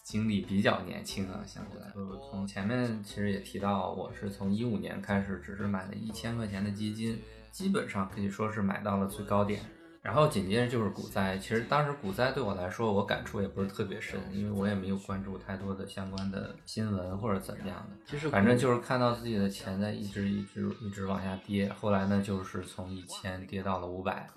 [0.03, 9.61] 经历比较年轻啊，相对来说，从前面其实也提到，我是从一五年开始，只是买了一千块钱的基金，基本上可以说是买到了最高点。
[10.05, 17.97] 然后紧接着就是股灾，其实当时股灾对我来说，我感触也不是特别深，因为我也没有关注太多的相关的新闻或者怎么样的。
[18.05, 24.29] 就是反正就是看到自己的钱在一直一直一直往下跌，后来呢就是从一千跌到了五百，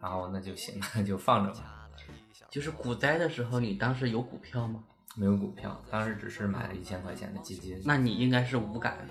[0.00, 1.86] 然后那就行了，就放着吧，
[2.48, 4.82] 就是股灾的时候，你当时有股票吗？
[5.16, 9.06] 没有股票，当时只是买了一千块钱的基金，那你应该是无感，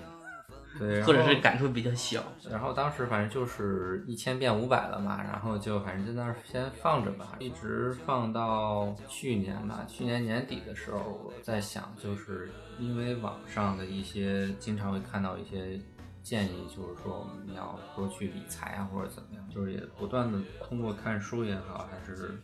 [0.78, 2.22] 对，或者是感触比较小。
[2.50, 9.84] 然后当时反正就是一千变五百了嘛，然后就反正在那儿先放着吧，一直放到去年吧。
[9.88, 15.80] 去年年底的时候，我在想，就是因为网上的一些经常会看到一些
[16.22, 22.40] 建议，就是说我们要多去理财啊，或者怎么样，就是也不断的通过看书也好，还是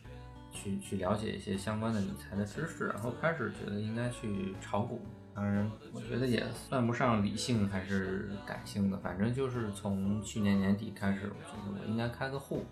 [0.53, 5.01] 去去了解一些相关的理财的知识，然后开始觉得应该去炒股。
[5.35, 12.65] 当然，我觉得也算不上理性还是感性的，反正就是从去年年底开始，我觉得我应该开个户，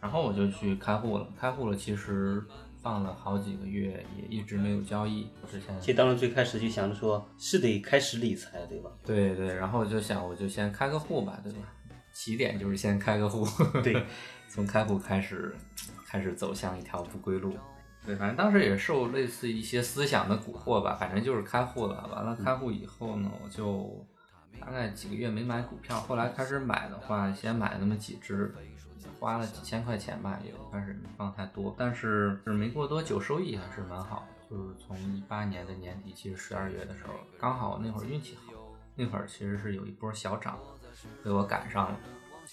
[0.00, 1.26] 然后我就去开户了。
[1.38, 2.44] 开户了，其实
[2.82, 5.28] 放了好几个月，也一直没有交易。
[5.50, 8.90] 之前其实当时最开始就想着说，是得开始理财，对吧？
[9.04, 11.58] 对对，然后我就想，我就先开个户吧，对吧？
[12.12, 13.46] 起点就是先开个户，
[13.82, 14.04] 对，
[14.48, 15.54] 从开户开始
[16.06, 17.56] 开始走向一条不归路。
[18.10, 22.10] 对，反正当时也受类似一些思想的蛊惑吧，反正就是开户了。
[22.12, 24.04] 完了开户以后呢，我就
[24.58, 28.52] 大概几个月没买股票，后来开始买的话，先买那么几只，
[29.20, 31.72] 花了几千块钱吧，也开始没放太多。
[31.78, 34.50] 但是是没过多久，收益还是蛮好的。
[34.50, 38.52] 就是从一八年的年底，其实十二月的时候，刚好那会儿运气好，
[38.96, 40.58] 那会儿其实是有一波小涨，
[41.22, 42.00] 被我赶上了。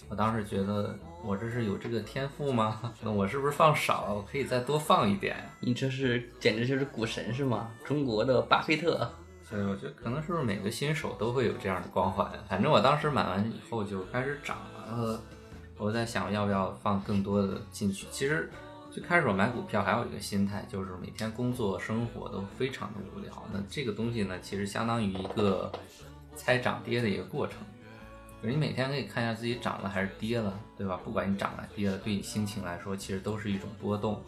[0.09, 2.93] 我当时觉得我这是有这个天赋吗？
[3.01, 4.13] 那我是不是放少了？
[4.13, 5.37] 我可以再多放一点。
[5.59, 7.71] 你这是简直就是股神是吗？
[7.83, 9.09] 中国的巴菲特。
[9.43, 12.29] 所以我觉得可能是不是每个新手都会有这样的光环。
[12.49, 15.19] 反正我当时买完以后就开始涨了，
[15.77, 18.05] 我在想要不要放更多的进去。
[18.11, 18.51] 其实
[18.91, 23.31] 最开始我买股票还有一个心态，就是每天工作生活都非常的无聊。
[23.53, 25.71] 那这个东西呢，其实相当于一个
[26.35, 27.57] 猜涨跌的一个过程。
[28.41, 30.99] 就是你每天可以看一下自己涨了还是跌了，对吧？
[31.03, 34.23] 不管你涨了跌了，对你心情来说，其实都是一种波动，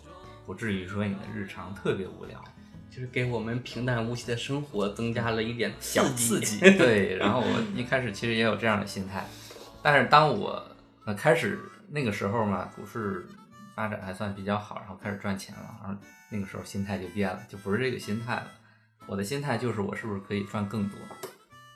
[0.45, 2.43] 不至于说你的日常特别无聊。
[2.89, 6.59] 就是给我们平淡无奇的生活增加了一点 小刺激。
[6.75, 9.23] 对，然后我一开始其实也有这样的心态，
[9.83, 10.61] 但是当我
[11.05, 13.27] 呃开始那个时候嘛，股市
[13.75, 18.47] 发展还算比较好，然后开始赚钱了，然后那个时候心态就变了，就不是这个心态了。
[19.05, 20.99] 我的心态就是我是不是可以赚更多？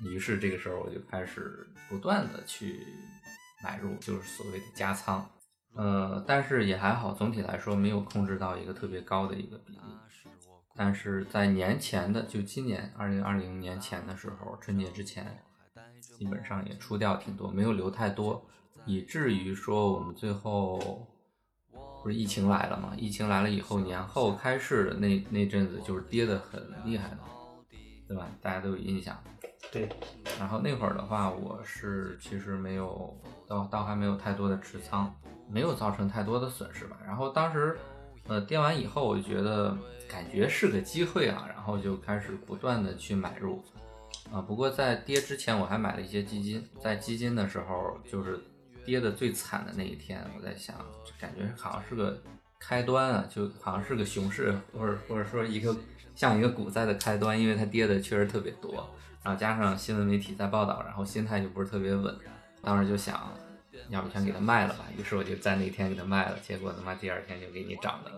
[0.03, 2.85] 于是这个时候我就开始不断的去
[3.63, 5.29] 买入，就是所谓的加仓，
[5.75, 9.79] 呃，但是也还好，总体来说没有控制到一个特别高的一个比例。
[10.75, 15.43] 但是在年前的，就今年二零二零年前的时候，春节之前，
[16.17, 18.43] 基本上也出掉挺多，没有留太多，
[18.85, 21.07] 以至于说我们最后
[22.01, 22.93] 不是疫情来了嘛？
[22.97, 27.19] 疫情来了以后，年后开市的那那阵子就是跌得很厉害的，
[28.07, 28.27] 对吧？
[28.41, 29.15] 大家都有印象。
[29.73, 29.89] 对，
[30.37, 33.11] 然后那会儿的话，我是其实没有，
[33.47, 35.11] 倒倒还没有太多的持仓，
[35.49, 36.95] 没有造成太多的损失吧。
[37.03, 37.75] 然后当时，
[38.27, 39.75] 呃，跌完以后，我就觉得
[40.07, 43.63] 感觉是个机会啊，然后就开始不断的去买入，
[44.31, 48.39] 啊，不过在跌之前，我还买了一些基金，在基金的时候，就是
[48.85, 50.75] 跌的最惨的那一天，我在想，
[51.19, 52.21] 感觉好像是个
[52.59, 55.75] 开端啊，就好像是个熊市，或者或者说一个
[56.13, 58.87] 像一个股灾的开端，因为它跌的确实特别多。
[59.23, 62.13] 然后加上新闻媒体在报道，然后心态就不是特别稳，
[62.61, 63.31] 当时就想，
[63.89, 64.85] 要不全给它卖了吧。
[64.97, 68.11] 于是我就在那天给它卖了，结果他妈第二天就给你涨了，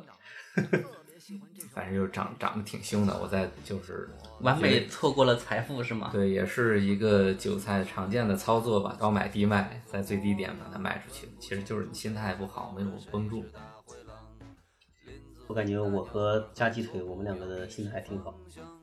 [1.72, 3.16] 反正就涨涨得挺凶的。
[3.22, 4.10] 我在就是
[4.42, 6.10] 完美错过了财富是吗？
[6.12, 13.46] 对，也是一个韭菜常见的操作吧，高买低卖，在最低点把它卖出去，其实就是你心态不好，没有绷住。
[15.48, 18.34] 我感觉我和加鸡腿，我们两个的心态挺好，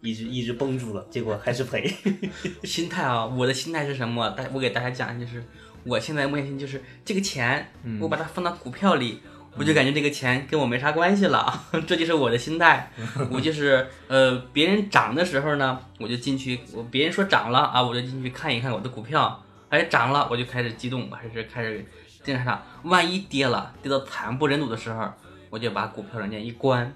[0.01, 1.93] 一直一直绷住了，结果还是赔。
[2.63, 4.31] 心态啊，我的心态是什么？
[4.31, 5.43] 大我给大家讲，就是
[5.85, 9.21] 我现在目前就是这个钱，我把它放到股票里，
[9.57, 12.93] 我就感觉这个钱跟我没啥关系了， 这就是我的心态。
[13.29, 21.85] 我就是呃，别人涨的时候呢，我就进去，我别人说涨了啊，我就进去看一看我的股票，哎，涨了我就开始激动，还是开始
[22.23, 22.63] 盯着它。
[22.85, 25.13] 万一跌了，跌到惨不忍睹的时候。
[25.53, 26.90] 我就把股票软件一关，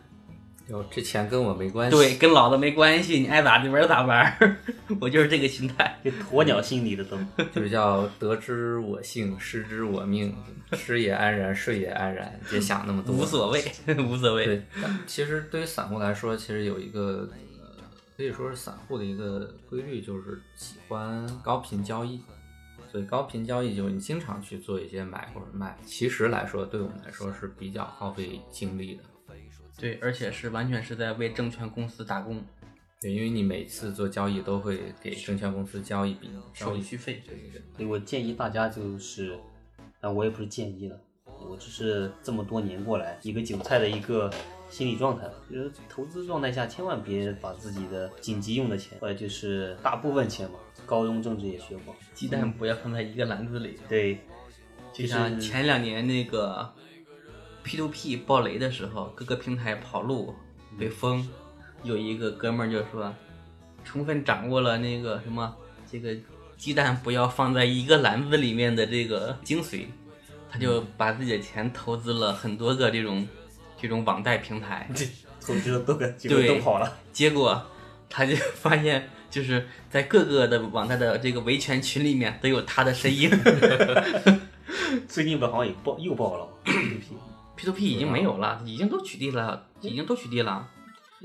[0.69, 4.59] 哟，这钱跟我没关系，对，跟老子没关系，你爱咋地玩咋玩，
[4.99, 7.19] 我就是这个心态，这鸵鸟心理的都，
[7.55, 10.35] 就是叫得之我幸，失之我命，
[10.73, 13.63] 吃也安然，睡也安然，别想那么多， 无所谓，
[13.99, 14.47] 无所谓。
[14.47, 14.63] 对，
[15.07, 17.29] 其实对于散户来说，其实有一个
[18.17, 22.19] 可以说是散户的一个规律，就是喜欢高频交易。
[22.97, 29.03] 所以高频交易就是你经常去做一些买或者卖，其实来说对我们来说是比较耗费精力的。
[29.77, 32.43] 对，而且是完全是在为证券公司打工。
[32.99, 37.23] 对，因为你每次做交易都会给证券公司交一笔手续费。
[37.27, 37.63] 对对对。
[37.77, 39.39] 所以我建议大家就是，
[40.01, 40.99] 但我也不是建议了，
[41.49, 44.31] 我只是这么多年过来一个韭菜的一个
[44.69, 50.59] 心理状态，就是投资状态下千万别把自己的紧急用的钱，或者就是大部分钱嘛。
[50.85, 53.77] 高中政治也学过，鸡蛋不要放在一个篮子里。
[53.89, 54.21] 对，
[54.93, 56.73] 就像前两年那个
[57.65, 60.35] P to P 爆雷的时候，各个平台跑路
[60.79, 61.29] 被封，
[61.83, 63.13] 有一个哥们儿就说，
[63.83, 65.57] 充分掌握了那个什么
[65.91, 66.15] 这个
[66.57, 69.87] 鸡蛋不要放在一个篮子里面的这个精髓，
[70.51, 73.27] 他就把自己的钱投资了很多个这种
[73.81, 74.89] 这种网贷平台，
[75.41, 77.67] 投资了多个， 结果都跑了，结果
[78.09, 79.09] 他就 发现。
[79.29, 83.29] 就是在各个的网贷的这个维权群里面都有他的身影。
[85.07, 90.67] 最近不好像也爆又爆了，P to P，P to P 已经没有了，已经都取缔了，已经都取缔了。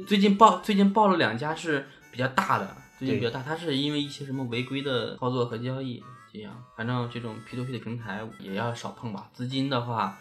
[0.06, 6.64] 最近爆最近爆了两家是比较大的，最近比较大，它是因为一些什么违规的操作和交易这样。
[6.78, 9.30] 反正这种 P to P 的平台也要少碰吧。
[9.34, 10.20] 资金的话，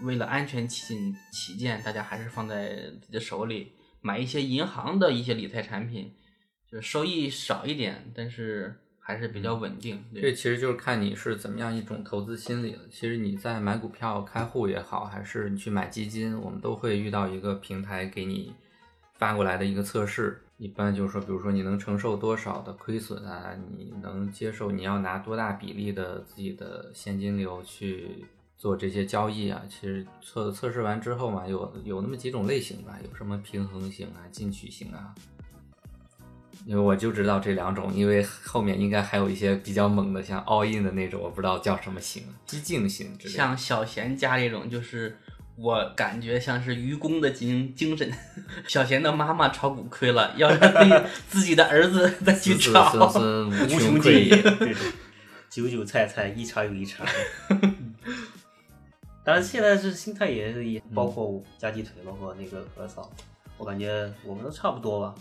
[0.00, 6.14] 为了安全起见起见，大家还是放在自己的手里，买一些银行的一些理财产品，
[6.70, 10.04] 就是收益少一点，但是还是比较稳定。
[10.14, 12.80] 这，其实就是看你是怎么样一种投资心理了。
[12.90, 18.54] 其实你在买股票开户也好，还是你去买基金，我们都会遇到一个平台给你
[19.18, 20.42] 发过来的一个测试。
[20.62, 28.24] 一般就是说，比如说你能承受多少的亏损啊，你能接受你要拿多大比例的自己的现金流去
[28.56, 29.60] 做这些交易啊。
[29.68, 35.12] 其实测测试完之后嘛，有有那么几种类型吧，有什么平衡型啊、进取型啊。
[36.64, 43.18] 因为我就知道这两种，因为后面应该还有一些比较猛的，像 all in 的那种，我不知道叫什么型，激进型。
[43.18, 45.18] 像小贤家这种，就是
[45.56, 48.10] 我感觉像是愚公的精精神。
[48.66, 53.08] 小贤的妈妈炒股亏了，要让自己 自己的儿子再去子子炒。
[53.08, 54.42] 孙孙无无穷匮也。
[54.42, 54.74] 对对，
[55.50, 57.04] 九九菜菜一茬又一茬。
[59.24, 63.08] 当然，现在是心态也是也包括夹鸡腿，包括那个和嫂，
[63.56, 65.14] 我感觉我们都差不多吧。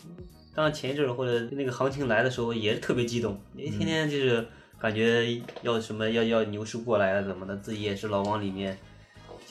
[0.55, 4.47] 当然前一阵儿或者那个行情来的时候也是特别激动，因为天天就是
[4.79, 8.75] 感觉要什么要要牛市过来了怎么的，自己也是老往里面，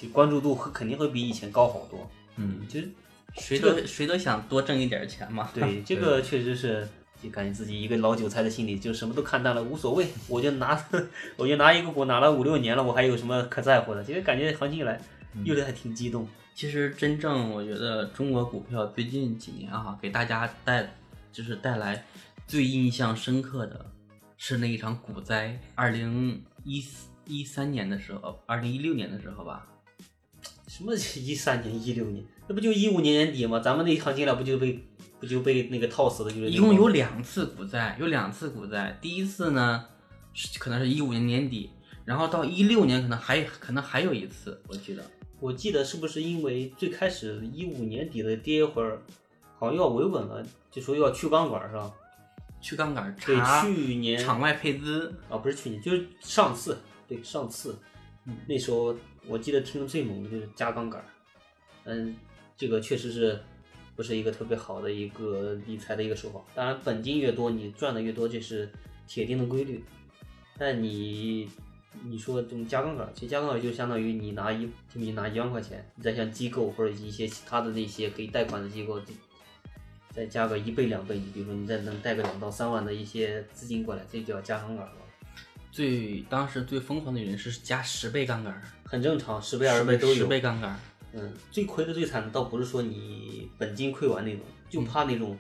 [0.01, 2.09] 就关注度会肯定会比以前高好多。
[2.37, 2.89] 嗯，其实
[3.37, 5.51] 谁都谁都想多挣一点钱嘛。
[5.53, 6.89] 对， 这个确实是，
[7.23, 10.83] 就感觉自己一个老韭菜的心理，就什么都看淡了，无所谓， 我就拿，
[11.37, 14.03] 我就拿一个股拿了五六年了，我还有什么可在乎的？
[14.03, 15.01] 其实感觉行情一来，
[15.45, 16.27] 有的还挺激动。
[16.55, 20.93] 其实真正我觉得中国股票最近几年啊，给大家带
[21.33, 22.05] 就是带来
[22.47, 23.87] 最印象深刻的
[24.37, 26.85] 是那一场股灾，二零一
[27.27, 29.67] 一三年的时候，二零一六年的时候吧。
[30.71, 33.59] 什么 一三年、一六年，那不就一五年年底吗？
[33.59, 34.87] 咱们那一趟进来不就被
[35.19, 36.31] 不就被那个套死了？
[36.31, 38.97] 就是一共有两次股灾，有两次股灾。
[39.03, 39.85] 第一次呢，
[40.33, 41.71] 是可能是一五年年底，
[42.05, 45.03] 然后到一六年可能还可能还有一次，我记得。
[45.41, 49.03] 我记得是不是因为最开始一五年底的跌一会儿，
[49.59, 51.91] 好像要维稳了，就说要去杠杆是吧？
[52.61, 57.75] 去杠杆对，查去年场外配资，啊，不是去年，就是上次，对，上次，
[58.27, 58.95] 嗯那时候
[59.31, 61.07] 我记得听的最猛的就是加杠杆儿，
[61.85, 62.17] 嗯，
[62.57, 63.41] 这个确实是
[63.95, 66.41] 不是一个特别好的一个理财的一个手法。
[66.53, 68.69] 当然，本金越多，你赚的越多，这是
[69.07, 69.85] 铁定的规律。
[70.59, 71.49] 但你
[72.03, 79.01] 你说这种加杠杆儿，其实加杠杆儿就相当于你拿一，就你拿一万块钱，你再向机构或者一些其他的那些可以贷款的机构，
[80.13, 84.97] 再加个一倍两倍，你比如说你再能贷个两到三万的一些资金过来，这就叫加杠杆儿了。
[85.71, 88.61] 最当时最疯狂的人是加十倍杠杆，
[88.91, 90.15] 很正常，十倍、二十倍都有。
[90.15, 90.77] 十倍杠杆，
[91.13, 95.39] 嗯，最亏的最惨的倒不是说你本金亏完那种，就怕那种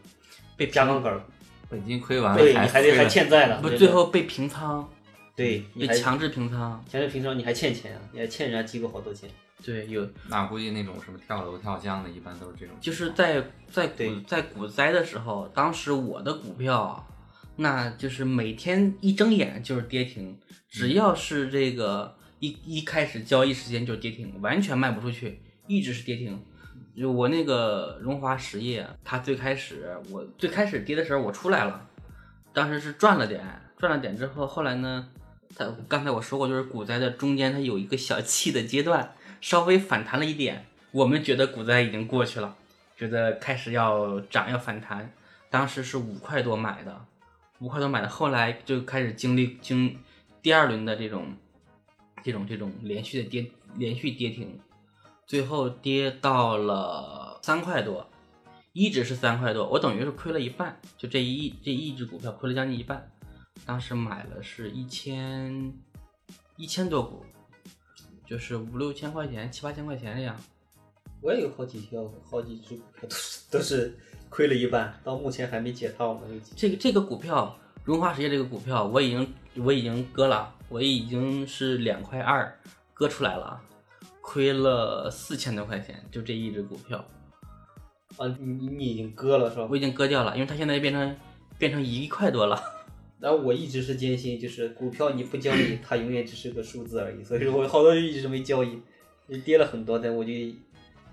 [0.56, 1.20] 被加杠杆儿，
[1.68, 4.88] 本金亏完了，对你还得还欠债了，不对最后被平仓，
[5.34, 6.80] 对被强制平仓。
[6.88, 9.28] 强制平仓你还欠钱啊，你还欠人家机构好多钱。
[9.64, 12.74] 对，有那估计那种什么跳楼跳江的，一般都是这种。
[12.80, 17.04] 就是在在股在股灾的时候，当时我的股票，
[17.56, 20.38] 那就是每天一睁眼就是跌停，
[20.70, 26.42] 只要是这个一一开始交易时间就跌停，完全卖不出去，一直是跌停。
[26.96, 31.88] 就我那个荣华实业，它最开始我最开始跌的时候我出来了，
[32.52, 33.40] 当时是赚了点，
[33.78, 35.08] 赚了点之后，后来呢，
[35.54, 42.56] 它刚才我说过，就是股灾的中间它有一个小气的阶段，稍微反弹了一点，我们觉得股灾已经过去了。
[42.96, 45.10] 觉得开始要涨要反弹，
[45.48, 47.06] 当时是五块多买的，
[47.60, 49.96] 五块多买的，后来就开始经历经
[50.42, 51.34] 第二轮的这种
[52.22, 54.58] 这种这种连续的跌连续跌停，
[55.26, 58.06] 最后跌到了三块多，
[58.72, 63.10] 一直是三块多，我等于是亏了一半，就这一这一只股票亏了将近一半，
[63.64, 65.72] 当时买了是一千
[66.56, 67.24] 一千多股，
[68.26, 70.36] 就是五六千块钱七八千块钱这样。
[71.22, 73.98] 我也有好几条好几只股票都是都是
[74.30, 76.20] 亏了一半，到目前还没解套呢。
[76.56, 82.58] 这个这个股票，荣华实业这个股票，我已经我已经割了，我已经是两块二
[82.92, 83.60] 割出来了，
[84.20, 87.04] 亏了四千多块钱，就这一只股票，
[88.16, 89.76] 啊，你你你已经割了是吧我？
[89.76, 91.16] 已经割掉了，因为它现在变成
[91.58, 92.60] 变成一块多了。
[93.18, 97.22] 然后我一直是坚信，就是股票你不交易，它永远只是个数字而已。
[97.24, 98.80] 所以说我好多人一直没交易，
[99.44, 100.32] 跌了很多，但我就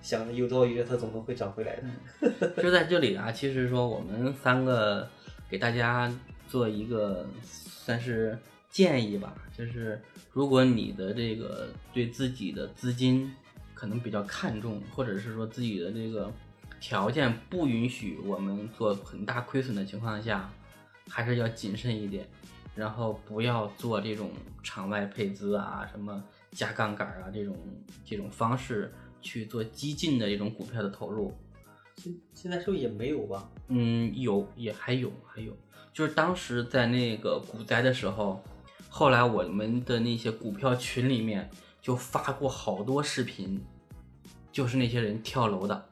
[0.01, 2.63] 想着有朝一日它总能会涨回来的。
[2.63, 5.09] 就在这里啊，其实说我们三个
[5.49, 6.09] 给大家
[6.47, 8.37] 做一个算是
[8.69, 13.33] 建议吧，就是如果你的这个对自己的资金
[13.73, 16.31] 可能比较看重，或者是说自己的这个
[16.79, 20.51] 条件不允许我们做很大亏损的情况下，
[21.09, 22.27] 还是要谨慎一点，
[22.75, 24.31] 然后不要做这种
[24.63, 27.55] 场外配资啊，什么加杠杆啊这种
[28.05, 31.33] 这种方式去做激进的这种股票的投入。
[31.95, 33.49] 现现在是不是也没有吧？
[33.69, 35.51] 嗯，有也还有还有，
[35.97, 38.43] 就是当时在那个股灾的时候，
[38.87, 41.49] 后来我们的那些股票群里面
[41.81, 43.59] 就发过好多视频，
[44.51, 45.89] 就是那些人跳楼的，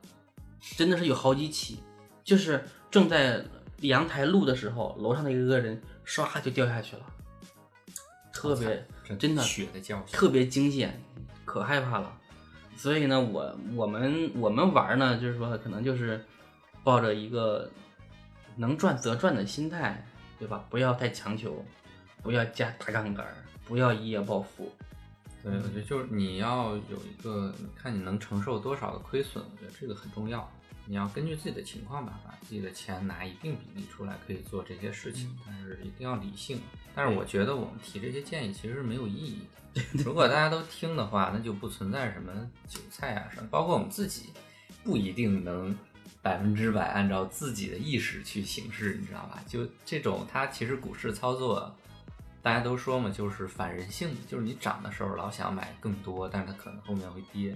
[0.77, 1.79] 真的是有好几起，
[2.23, 3.43] 就是正在
[3.81, 7.01] 阳台录的时候，楼上的一个人唰就掉下去了，
[8.31, 8.85] 特别
[9.17, 11.01] 真的血的教训，特别惊险，
[11.45, 12.15] 可害怕了。
[12.77, 16.23] 所以呢，我我们我们玩呢，就是说可能就是
[16.83, 17.67] 抱着一个
[18.55, 20.05] 能赚则赚的心态，
[20.39, 20.65] 对吧？
[20.69, 21.63] 不要太强求，
[22.21, 23.25] 不要加大杠杆，
[23.65, 24.71] 不要一夜暴富。
[25.43, 30.49] 对，我觉得就是你要有一个，看你能承受多少的亏损，我觉得这个很重要。
[30.87, 36.59] 你要根据自己的情况吧，把自己的钱拿一定比例出来，可以做这些事情，但是一定要理性。
[36.93, 39.39] 但是我觉得我们提这些建议其实是没有意义
[39.73, 39.81] 的。
[40.03, 42.31] 如果大家都听的话，那就不存在什么
[42.67, 44.29] 韭菜啊什么，包括我们自己
[44.83, 45.75] 不一定能
[46.25, 49.39] 百分之百按照自己的意识去行事，你知道吧？
[49.45, 51.71] 就这种，它其实股市操作。
[52.41, 57.55] 大家都说嘛，就是反人性的，就是你涨的时候老想买更多，但是它可能后面会跌。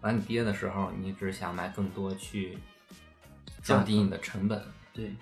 [0.00, 2.58] 完你跌的时候，你只想买更多去
[3.62, 4.60] 降低你的成本。
[4.92, 5.14] 对，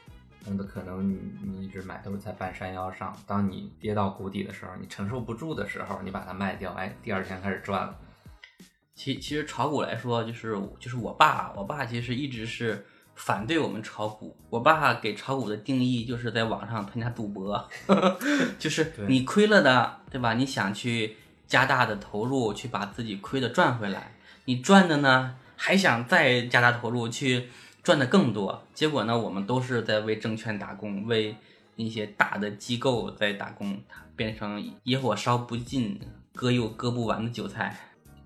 [0.46, 7.94] 那么可能你你一直买都是在半山腰上，当你跌到谷底的时候，你承受不住的时候，你把它卖掉，哎，第二天开始赚了。
[8.98, 12.84] 其其实炒股来说，就是就是我爸，我爸其实一直是。
[13.20, 17.68] 反对我们炒股，我爸给炒股的定义就是在网上参加赌博，
[18.60, 20.34] 就是你亏了的，对吧？
[20.34, 27.48] 你想去加大的投入，去把自己亏的赚回来，你赚的呢，还想再加大投入去
[27.82, 28.62] 赚的更多。
[28.72, 31.34] 结果呢，我们都是在为证券打工，为
[31.74, 33.82] 那些大的机构在打工，
[34.14, 36.00] 变成野火烧不尽、
[36.36, 37.76] 割又割不完的韭菜，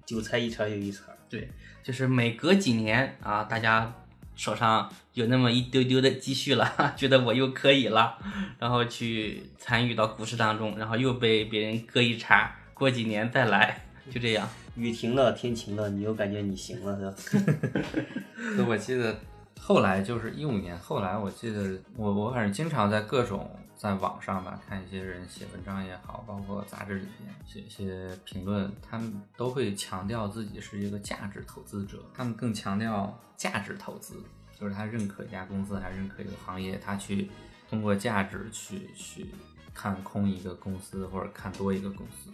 [0.07, 1.05] 韭菜一茬又一茬。
[1.29, 1.49] 对，
[1.83, 3.93] 就是每隔几年啊，大家。
[4.35, 8.17] 手上有那么一丢丢的积蓄了， 觉得我又可以了，
[8.59, 14.49] 然后去参与到股市当中，然后又被别人割一茬，过几年再来，就这样。
[14.75, 18.65] 雨停了，天晴了，你又感觉你行了，是吧？
[18.67, 19.15] 我记得
[19.61, 33.19] 后来就是一五年，后来我记得我我反正经常在各种在网上吧看一些人写文章也好，包括杂志里面写一些评论，他们都会强调自己是一个价值投资者，他们更强调。
[33.37, 34.23] 价值投资
[34.57, 37.29] 就是他认可一家公司，还认可一个行业，他去
[37.69, 39.35] 通过价值去去
[39.75, 42.31] 看空一个公司或者看多一个公司。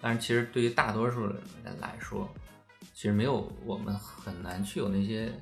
[0.00, 1.38] 但是其实对于大多数人
[1.78, 2.28] 来说，
[2.92, 5.32] 其实没有我们很难去有那些，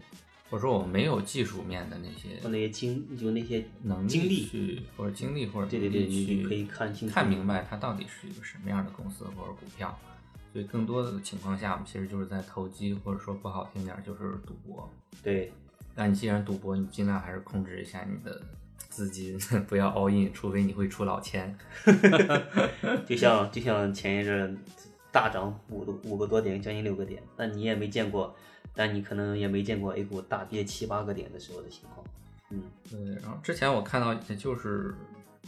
[0.50, 9.96] 或者说我们没有技术面的那些，那些经就那些能经历去或者经历或者对对对，你可以看清看明白它到底是一个什么样的公司或者股票。
[10.52, 14.90] 所以更多的情况下，我们其实就是在投机，或者说不好听点就是赌博。
[15.22, 15.52] 对，
[15.94, 18.42] 但你既然赌博，你尽量还是控制一下你的
[18.88, 19.38] 资金，
[19.68, 21.56] 不要 all in，除非你会出老千。
[23.06, 24.58] 就像就像前一阵
[25.12, 28.34] 大涨五五个多点，将近六个点，但你也没见过，
[28.74, 32.06] 但你可能也没见过 A 股大跌七八个点的时候的情况。
[32.50, 33.14] 嗯，对。
[33.22, 34.94] 然后之前我看到，也就是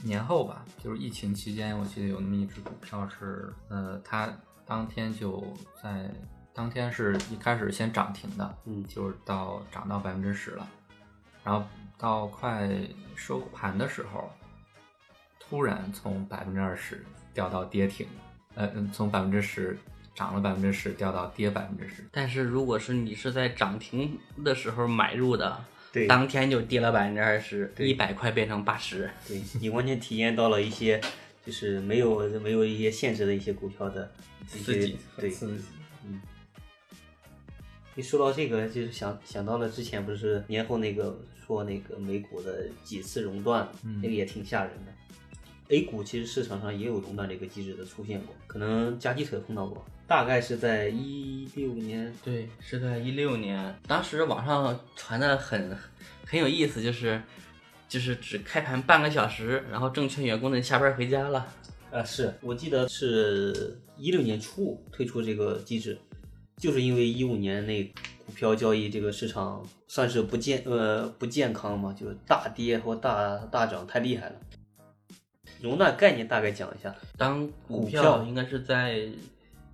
[0.03, 4.33] 年后吧，就是疫情期间，我记得有那么一只股票是，呃，它。
[4.65, 5.43] 当天就
[5.83, 6.09] 在
[6.55, 10.67] 当天是一开始先涨停的，嗯，就是到涨到百分之十了，
[11.43, 11.67] 然后
[11.99, 12.71] 到快
[13.17, 14.31] 收盘的时候，
[15.39, 17.05] 突然从百分之二十
[17.35, 18.07] 掉到跌停，
[18.55, 19.77] 呃，从百分之十
[20.15, 22.05] 涨了百分之十掉到跌百分之十。
[22.11, 31.01] 但是如果是你是在涨停的时候买入的，对，当天就跌了百分之二十，一百块变成八十，对你完全体验到了一些。
[31.45, 34.09] 就是没有没有一些限制的一些股票的
[34.47, 35.29] 刺激对，
[36.07, 36.23] 嗯。
[37.97, 43.69] 一说到这个，就是想想到了之前不是年后那个说那个美股的几次熔断，
[44.01, 44.93] 那个也挺吓人的。
[45.75, 55.75] A 股其实市场上也有熔断这个机制的出现过，可能加鸡腿碰到过，大概是在一六年，对，是在一六年，当时网上传的很
[56.27, 57.19] 很有意思，就是。
[57.89, 61.47] 就是只开盘半个小时，然后证券员工能下班回家了。
[61.91, 65.99] 啊，是我记得是一六年初推出这个机制，
[66.57, 67.85] 就是因为一五年那
[68.25, 74.37] 股票交易这个市场算是不健呃不健康嘛，就是大跌或大大涨太厉害了。
[75.61, 79.07] 容纳概念大概讲一下，当股票应该是在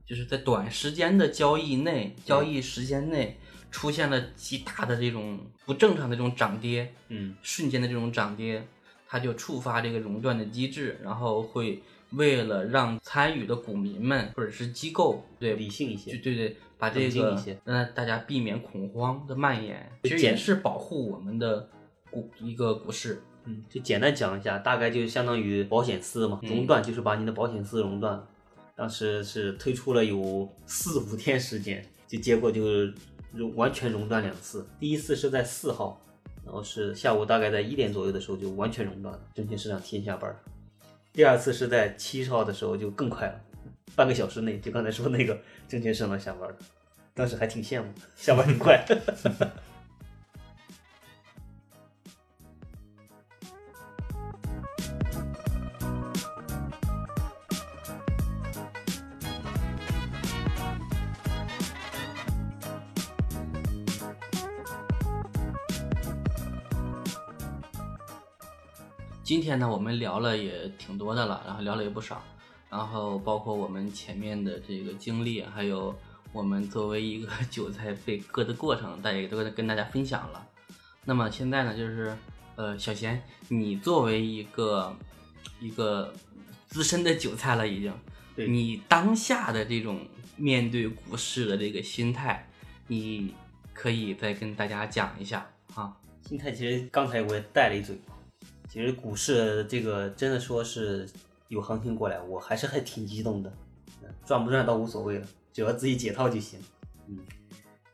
[0.09, 3.38] 就是在短时间的交易内，交易时间内。
[3.70, 8.66] 出现了极大的这种不正常的这种涨跌，嗯，瞬间的这种涨跌，
[9.06, 11.82] 它就触发这个熔断的机制，然后会
[12.12, 21.68] 为了让参与的股民们或者是机构对理性一些，就对对，把这个一些让大家避免恐慌的蔓延，其实也是保护我们的
[22.11, 23.22] 股一个股市。
[23.44, 28.26] 嗯，就简单讲一下，大概就相当于保险丝嘛，嗯熔断就是把你的保险丝熔断了。
[28.79, 32.95] 当时是推出了有四五天时间，就结果就是
[33.57, 34.64] 完全熔断两次。
[34.79, 36.01] 第一次是在四号，
[36.45, 40.33] 然后是下午大概在一点左右的时候就完全熔断了，证券市场提前下班。
[41.12, 43.41] 第二次是在七号的时候就更快了，
[43.97, 46.57] 半个小时内就刚才说那个证券市场下班了，
[47.14, 48.87] 当时还挺羡慕，下班很快。
[69.29, 72.24] 今天呢，我们聊了也挺多的了，然后聊了也不少，
[72.70, 75.95] 然后包括我们前面的这个经历，还有
[76.33, 80.49] 我们作为一个 韭菜被割的过程，大家也都跟大家分享了。
[81.05, 82.16] 那么现在呢，就是
[82.57, 84.97] 呃，小贤，你作为一个
[85.61, 86.11] 一个
[86.68, 87.93] 资深的韭菜了，已经，
[88.35, 92.49] 对你当下的这种面对股市的这个心态，
[92.87, 93.35] 你
[93.74, 95.95] 可以再跟大家讲一下啊。
[96.26, 98.01] 心态其实刚才我也带了一嘴，
[98.68, 101.08] 其实股市这个真的说是
[101.48, 103.50] 有行情过来，我还是还挺激动的，
[104.26, 106.60] 赚不赚倒无所谓了，只要自己解套就行。
[107.08, 107.18] 嗯，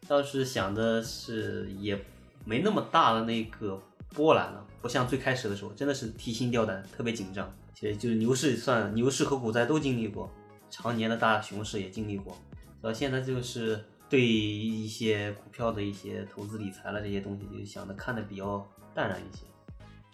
[0.09, 1.97] 倒是想的是也
[2.45, 7.49] 没那么大的那个波澜了，不像最开始的时候，真的是提心吊胆，特别紧张。
[7.73, 10.29] 其实就是牛市算牛市和股灾都经历过，
[10.71, 12.37] 常年的大熊市也经历过，
[12.83, 19.45] 到现在就是对一些股票的一些投资理财了这些东西，就想的看的比较淡然一些。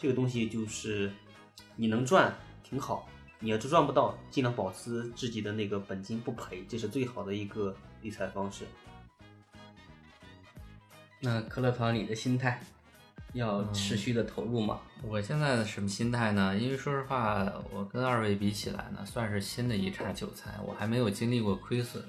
[0.00, 1.12] 这个东西就是
[1.76, 3.06] 你能赚挺好，
[3.38, 8.64] 你要是赚不到，尽量保持自己的那个本金不赔，这是最好的一个理财方式。
[11.20, 12.62] 那可乐草，你的心态
[13.34, 14.80] 要持续的投入吗？
[15.02, 16.56] 我现在的什么心态呢？
[16.56, 22.02] 因为说实话，我跟二位比起来呢，算是新的一茬韭菜，我还没有经历过亏损，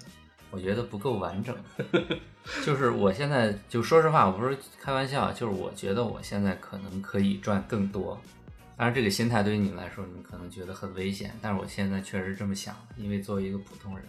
[0.50, 1.54] 我觉得不够完整。
[2.66, 8.20] 就是我现在就说实话，我不是开玩笑，就是我觉得我现在可能可以赚更多。
[8.78, 14.06] 当然，这个心态对于你们来说，你们可能觉得很危险，但是我现在确实这么想的，因为作为一个普通人，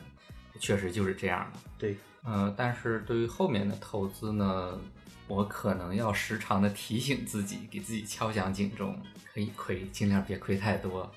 [0.59, 1.61] 确实就是这样的。
[1.77, 4.81] 对，呃，但是对于后面的投资呢，
[5.29, 8.99] 我可能要时常的提醒自己，给自己敲响警钟，
[9.35, 11.11] 可以亏，尽量别亏太多，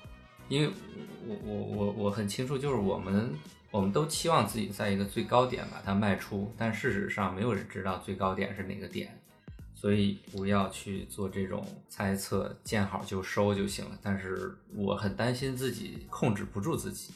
[0.48, 0.70] 因为
[1.26, 3.32] 我我我我很清楚，就是我们
[3.76, 9.20] 我们都期望自己在一个最高点把它卖出，但事实上没有人知道最高点是哪个点，
[9.74, 13.98] 所以不要去做这种猜测，见好就收就行了。
[14.02, 17.12] 但是我很担心自己控制不住自己。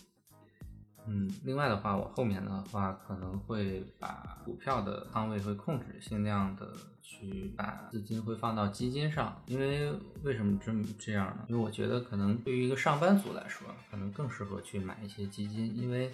[1.06, 6.68] 嗯，另外的话，我后面的话可能会把股票的仓位会控制，尽量的
[7.00, 9.42] 去把资金会放到基金上。
[9.46, 9.90] 因为
[10.22, 11.46] 为什么这么这样呢？
[11.48, 16.12] 因为我觉得可能对于一个上班族来说，可能更适合去买一些基金，因为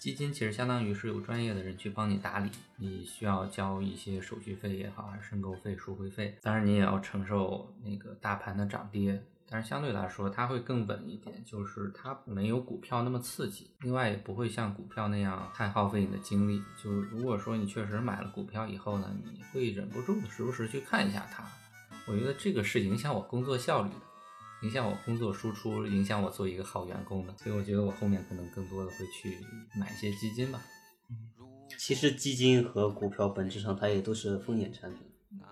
[0.00, 9.22] 基金其实相当于是有专业的人去帮你打理，你需要交一些手续费也好，还是申购费、赎回费，当然你也要承受那个大盘的涨跌。
[9.46, 16.62] 但是相对来说，它会更稳一点，就是它没有股票那么刺激，另外也不会像股票那样太耗费你的精力。
[16.82, 21.44] 就是如果说你确实买了股票以后呢，你会忍不住的时不时去看一下它，
[22.06, 23.96] 我觉得这个是影响我工作效率的，
[24.62, 27.34] 影响我工作输出，影响我做一个好员工的。
[27.38, 29.38] 所以我觉得我后面可能更多的会去
[29.78, 30.62] 买一些基金吧。
[31.78, 35.02] 其实基金和股票本质上它也都是风险产品，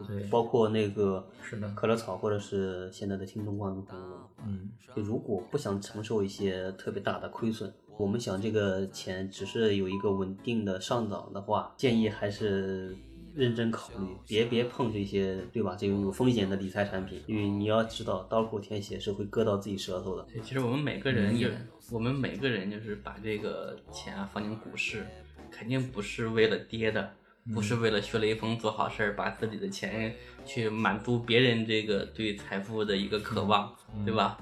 [0.06, 12.94] 对，包括那个是的可乐草或者是现在的听众观众朋友们，嗯，就如果不想承受一些特别大的亏损，我们想这个钱只是有一个稳定的上涨的话，建议还是
[13.38, 15.76] 认真考虑，别别碰这些，对吧？
[15.78, 20.24] 这种有风险的理财产品，因为你要知道，刀口舔血是会割到自己舌头的。
[20.24, 21.46] 对，其实我们每个人就
[21.92, 25.06] 我们每个人就是把这个钱啊放进股市，
[25.52, 27.14] 肯定不是为了跌的，
[27.54, 30.12] 不是为了学雷锋做好事儿，把自己的钱
[30.44, 33.72] 去满足别人这个对财富的一个渴望，
[34.04, 34.36] 对吧？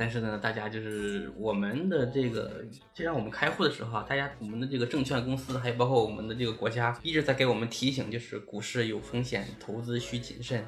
[0.00, 10.64] 但是呢，大家就是我们的这个，就像我们开户的时候啊，大家我们的这个证券公司，还有包括我们的这个国家，一直在给我们提醒，就是股市有风险，投资需谨慎。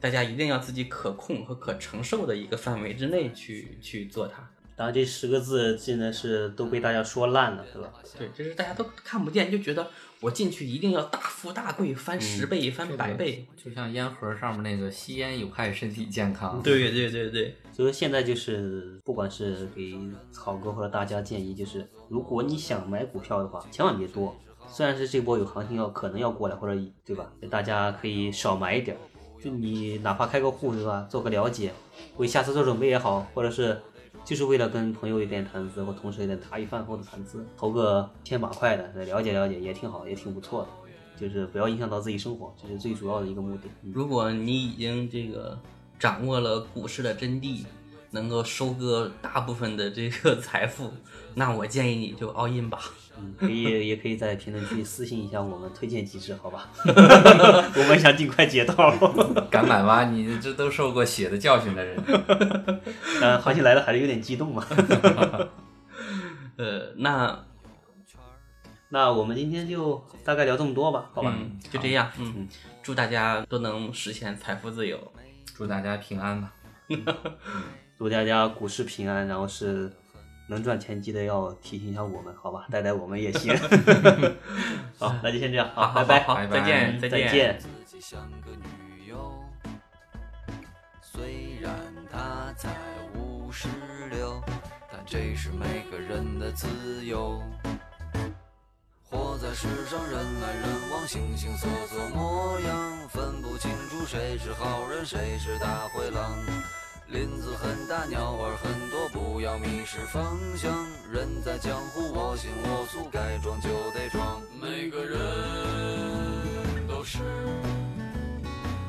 [0.00, 4.50] 大家一定要自己可控和可承受的一个范围之内去去做它。
[4.76, 7.92] 当然这十个字现在是都被大家说烂了，是吧？
[8.18, 9.86] 对，就是大家都看不见，就觉得
[10.20, 13.46] 我进去一定要大富大贵，翻十倍、翻百倍。
[13.56, 16.60] 就像烟盒上面那个吸烟有害身体健康。
[16.62, 19.96] 对对对对，所以说现在就是，不管是给
[20.32, 24.36] 草哥或者大家建议，就是如果你想买股票的话，千万别多。
[24.66, 27.30] 虽然是这波有行情要可能要过来，或者对吧？
[27.50, 29.00] 大家可以少买一点儿，
[29.40, 31.70] 就你哪怕开个户对吧，做个了解，
[32.16, 33.78] 为下次做准备也好，或者是
[34.24, 40.68] 就是为了跟朋友有点谈资，或同事有点茶余饭后的谈资，投个千把块的了解了解也挺好，也挺不错的。
[41.16, 43.68] 就是不要影响到自己生活，这是最主要的一个目的。
[43.92, 45.56] 如果你已经这个
[45.98, 47.64] 掌握了股市的真谛，
[48.10, 50.90] 能够收割大部分的这个财富，
[51.34, 52.80] 那我建议你就 all in 吧。
[53.18, 56.68] 嗯，可以， 也可以在评论区私信一下我们，推荐几只，好吧？
[56.84, 58.90] 我们想尽快解套。
[59.50, 60.04] 敢买吗？
[60.04, 61.96] 你这都受过血的教训的人。
[63.20, 64.64] 嗯，行情来了还是有点激动嘛。
[66.56, 67.44] 呃，那
[68.90, 71.34] 那我们今天就大概聊这么多吧，好吧？
[71.36, 72.10] 嗯，就这样。
[72.18, 72.46] 嗯，
[72.82, 74.98] 祝大家都能实现财富自由。
[75.56, 76.52] 祝大家平安吧。
[77.96, 79.90] 祝大家股市平安，然后是
[80.46, 82.66] 能赚钱，记得要提醒一下我们，好吧？
[82.70, 83.56] 带带我们也行。
[84.98, 87.32] 好，那就先这样，好，拜拜，好，拜拜再见，再见。
[87.32, 87.58] 见。
[87.58, 89.42] 自己像个女友，
[91.00, 91.72] 虽然
[92.10, 92.70] 她才
[93.14, 93.68] 五十
[94.10, 94.42] 六，
[94.90, 97.42] 但这是每个人的自由。
[99.02, 106.34] 活在世上，人来人往，形形色色模样，分不清楚谁是好人，谁是大灰狼。
[107.08, 110.72] 林子很大，鸟儿很多，不要迷失方向。
[111.12, 114.40] 人在江湖，我行我素，该装就得装。
[114.60, 115.18] 每个人
[116.88, 117.18] 都是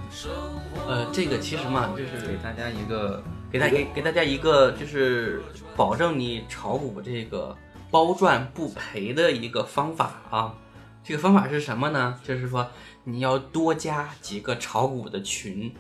[0.09, 0.81] 生活。
[0.87, 5.43] 呃，这个其实嘛，就是给大家一个给大给给大家一个就是
[5.75, 7.55] 保证你炒股这个
[7.91, 10.55] 包赚不赔的一个方法啊。
[11.03, 12.17] 这个方法是什么呢？
[12.23, 12.65] 就是说
[13.03, 15.71] 你要多加几个炒股的群，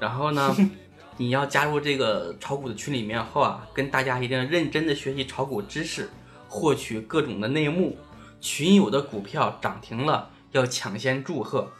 [0.00, 0.56] 然后呢，
[1.16, 6.08] 你要加入这个炒股的群里面后啊，跟大家一定要认真的学习炒股知识，
[6.48, 7.96] 获取各种的内幕。
[8.40, 11.72] 群友的股票涨停了，要抢先祝贺，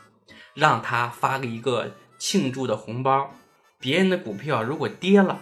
[0.54, 3.34] 让他发个一个庆祝的红包。
[3.80, 5.40] 别人的股票如果跌了，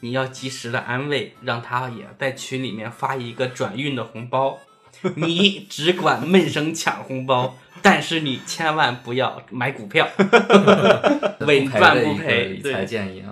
[0.00, 4.58] 你要及时的安慰，让他也在群里面发一个转运的红包。
[5.16, 10.08] 你只管闷声抢红包，但是你千万不要买股票，
[11.40, 12.48] 稳赚不赔。
[12.48, 13.27] 理财，建议啊。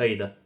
[0.00, 0.39] 可以的。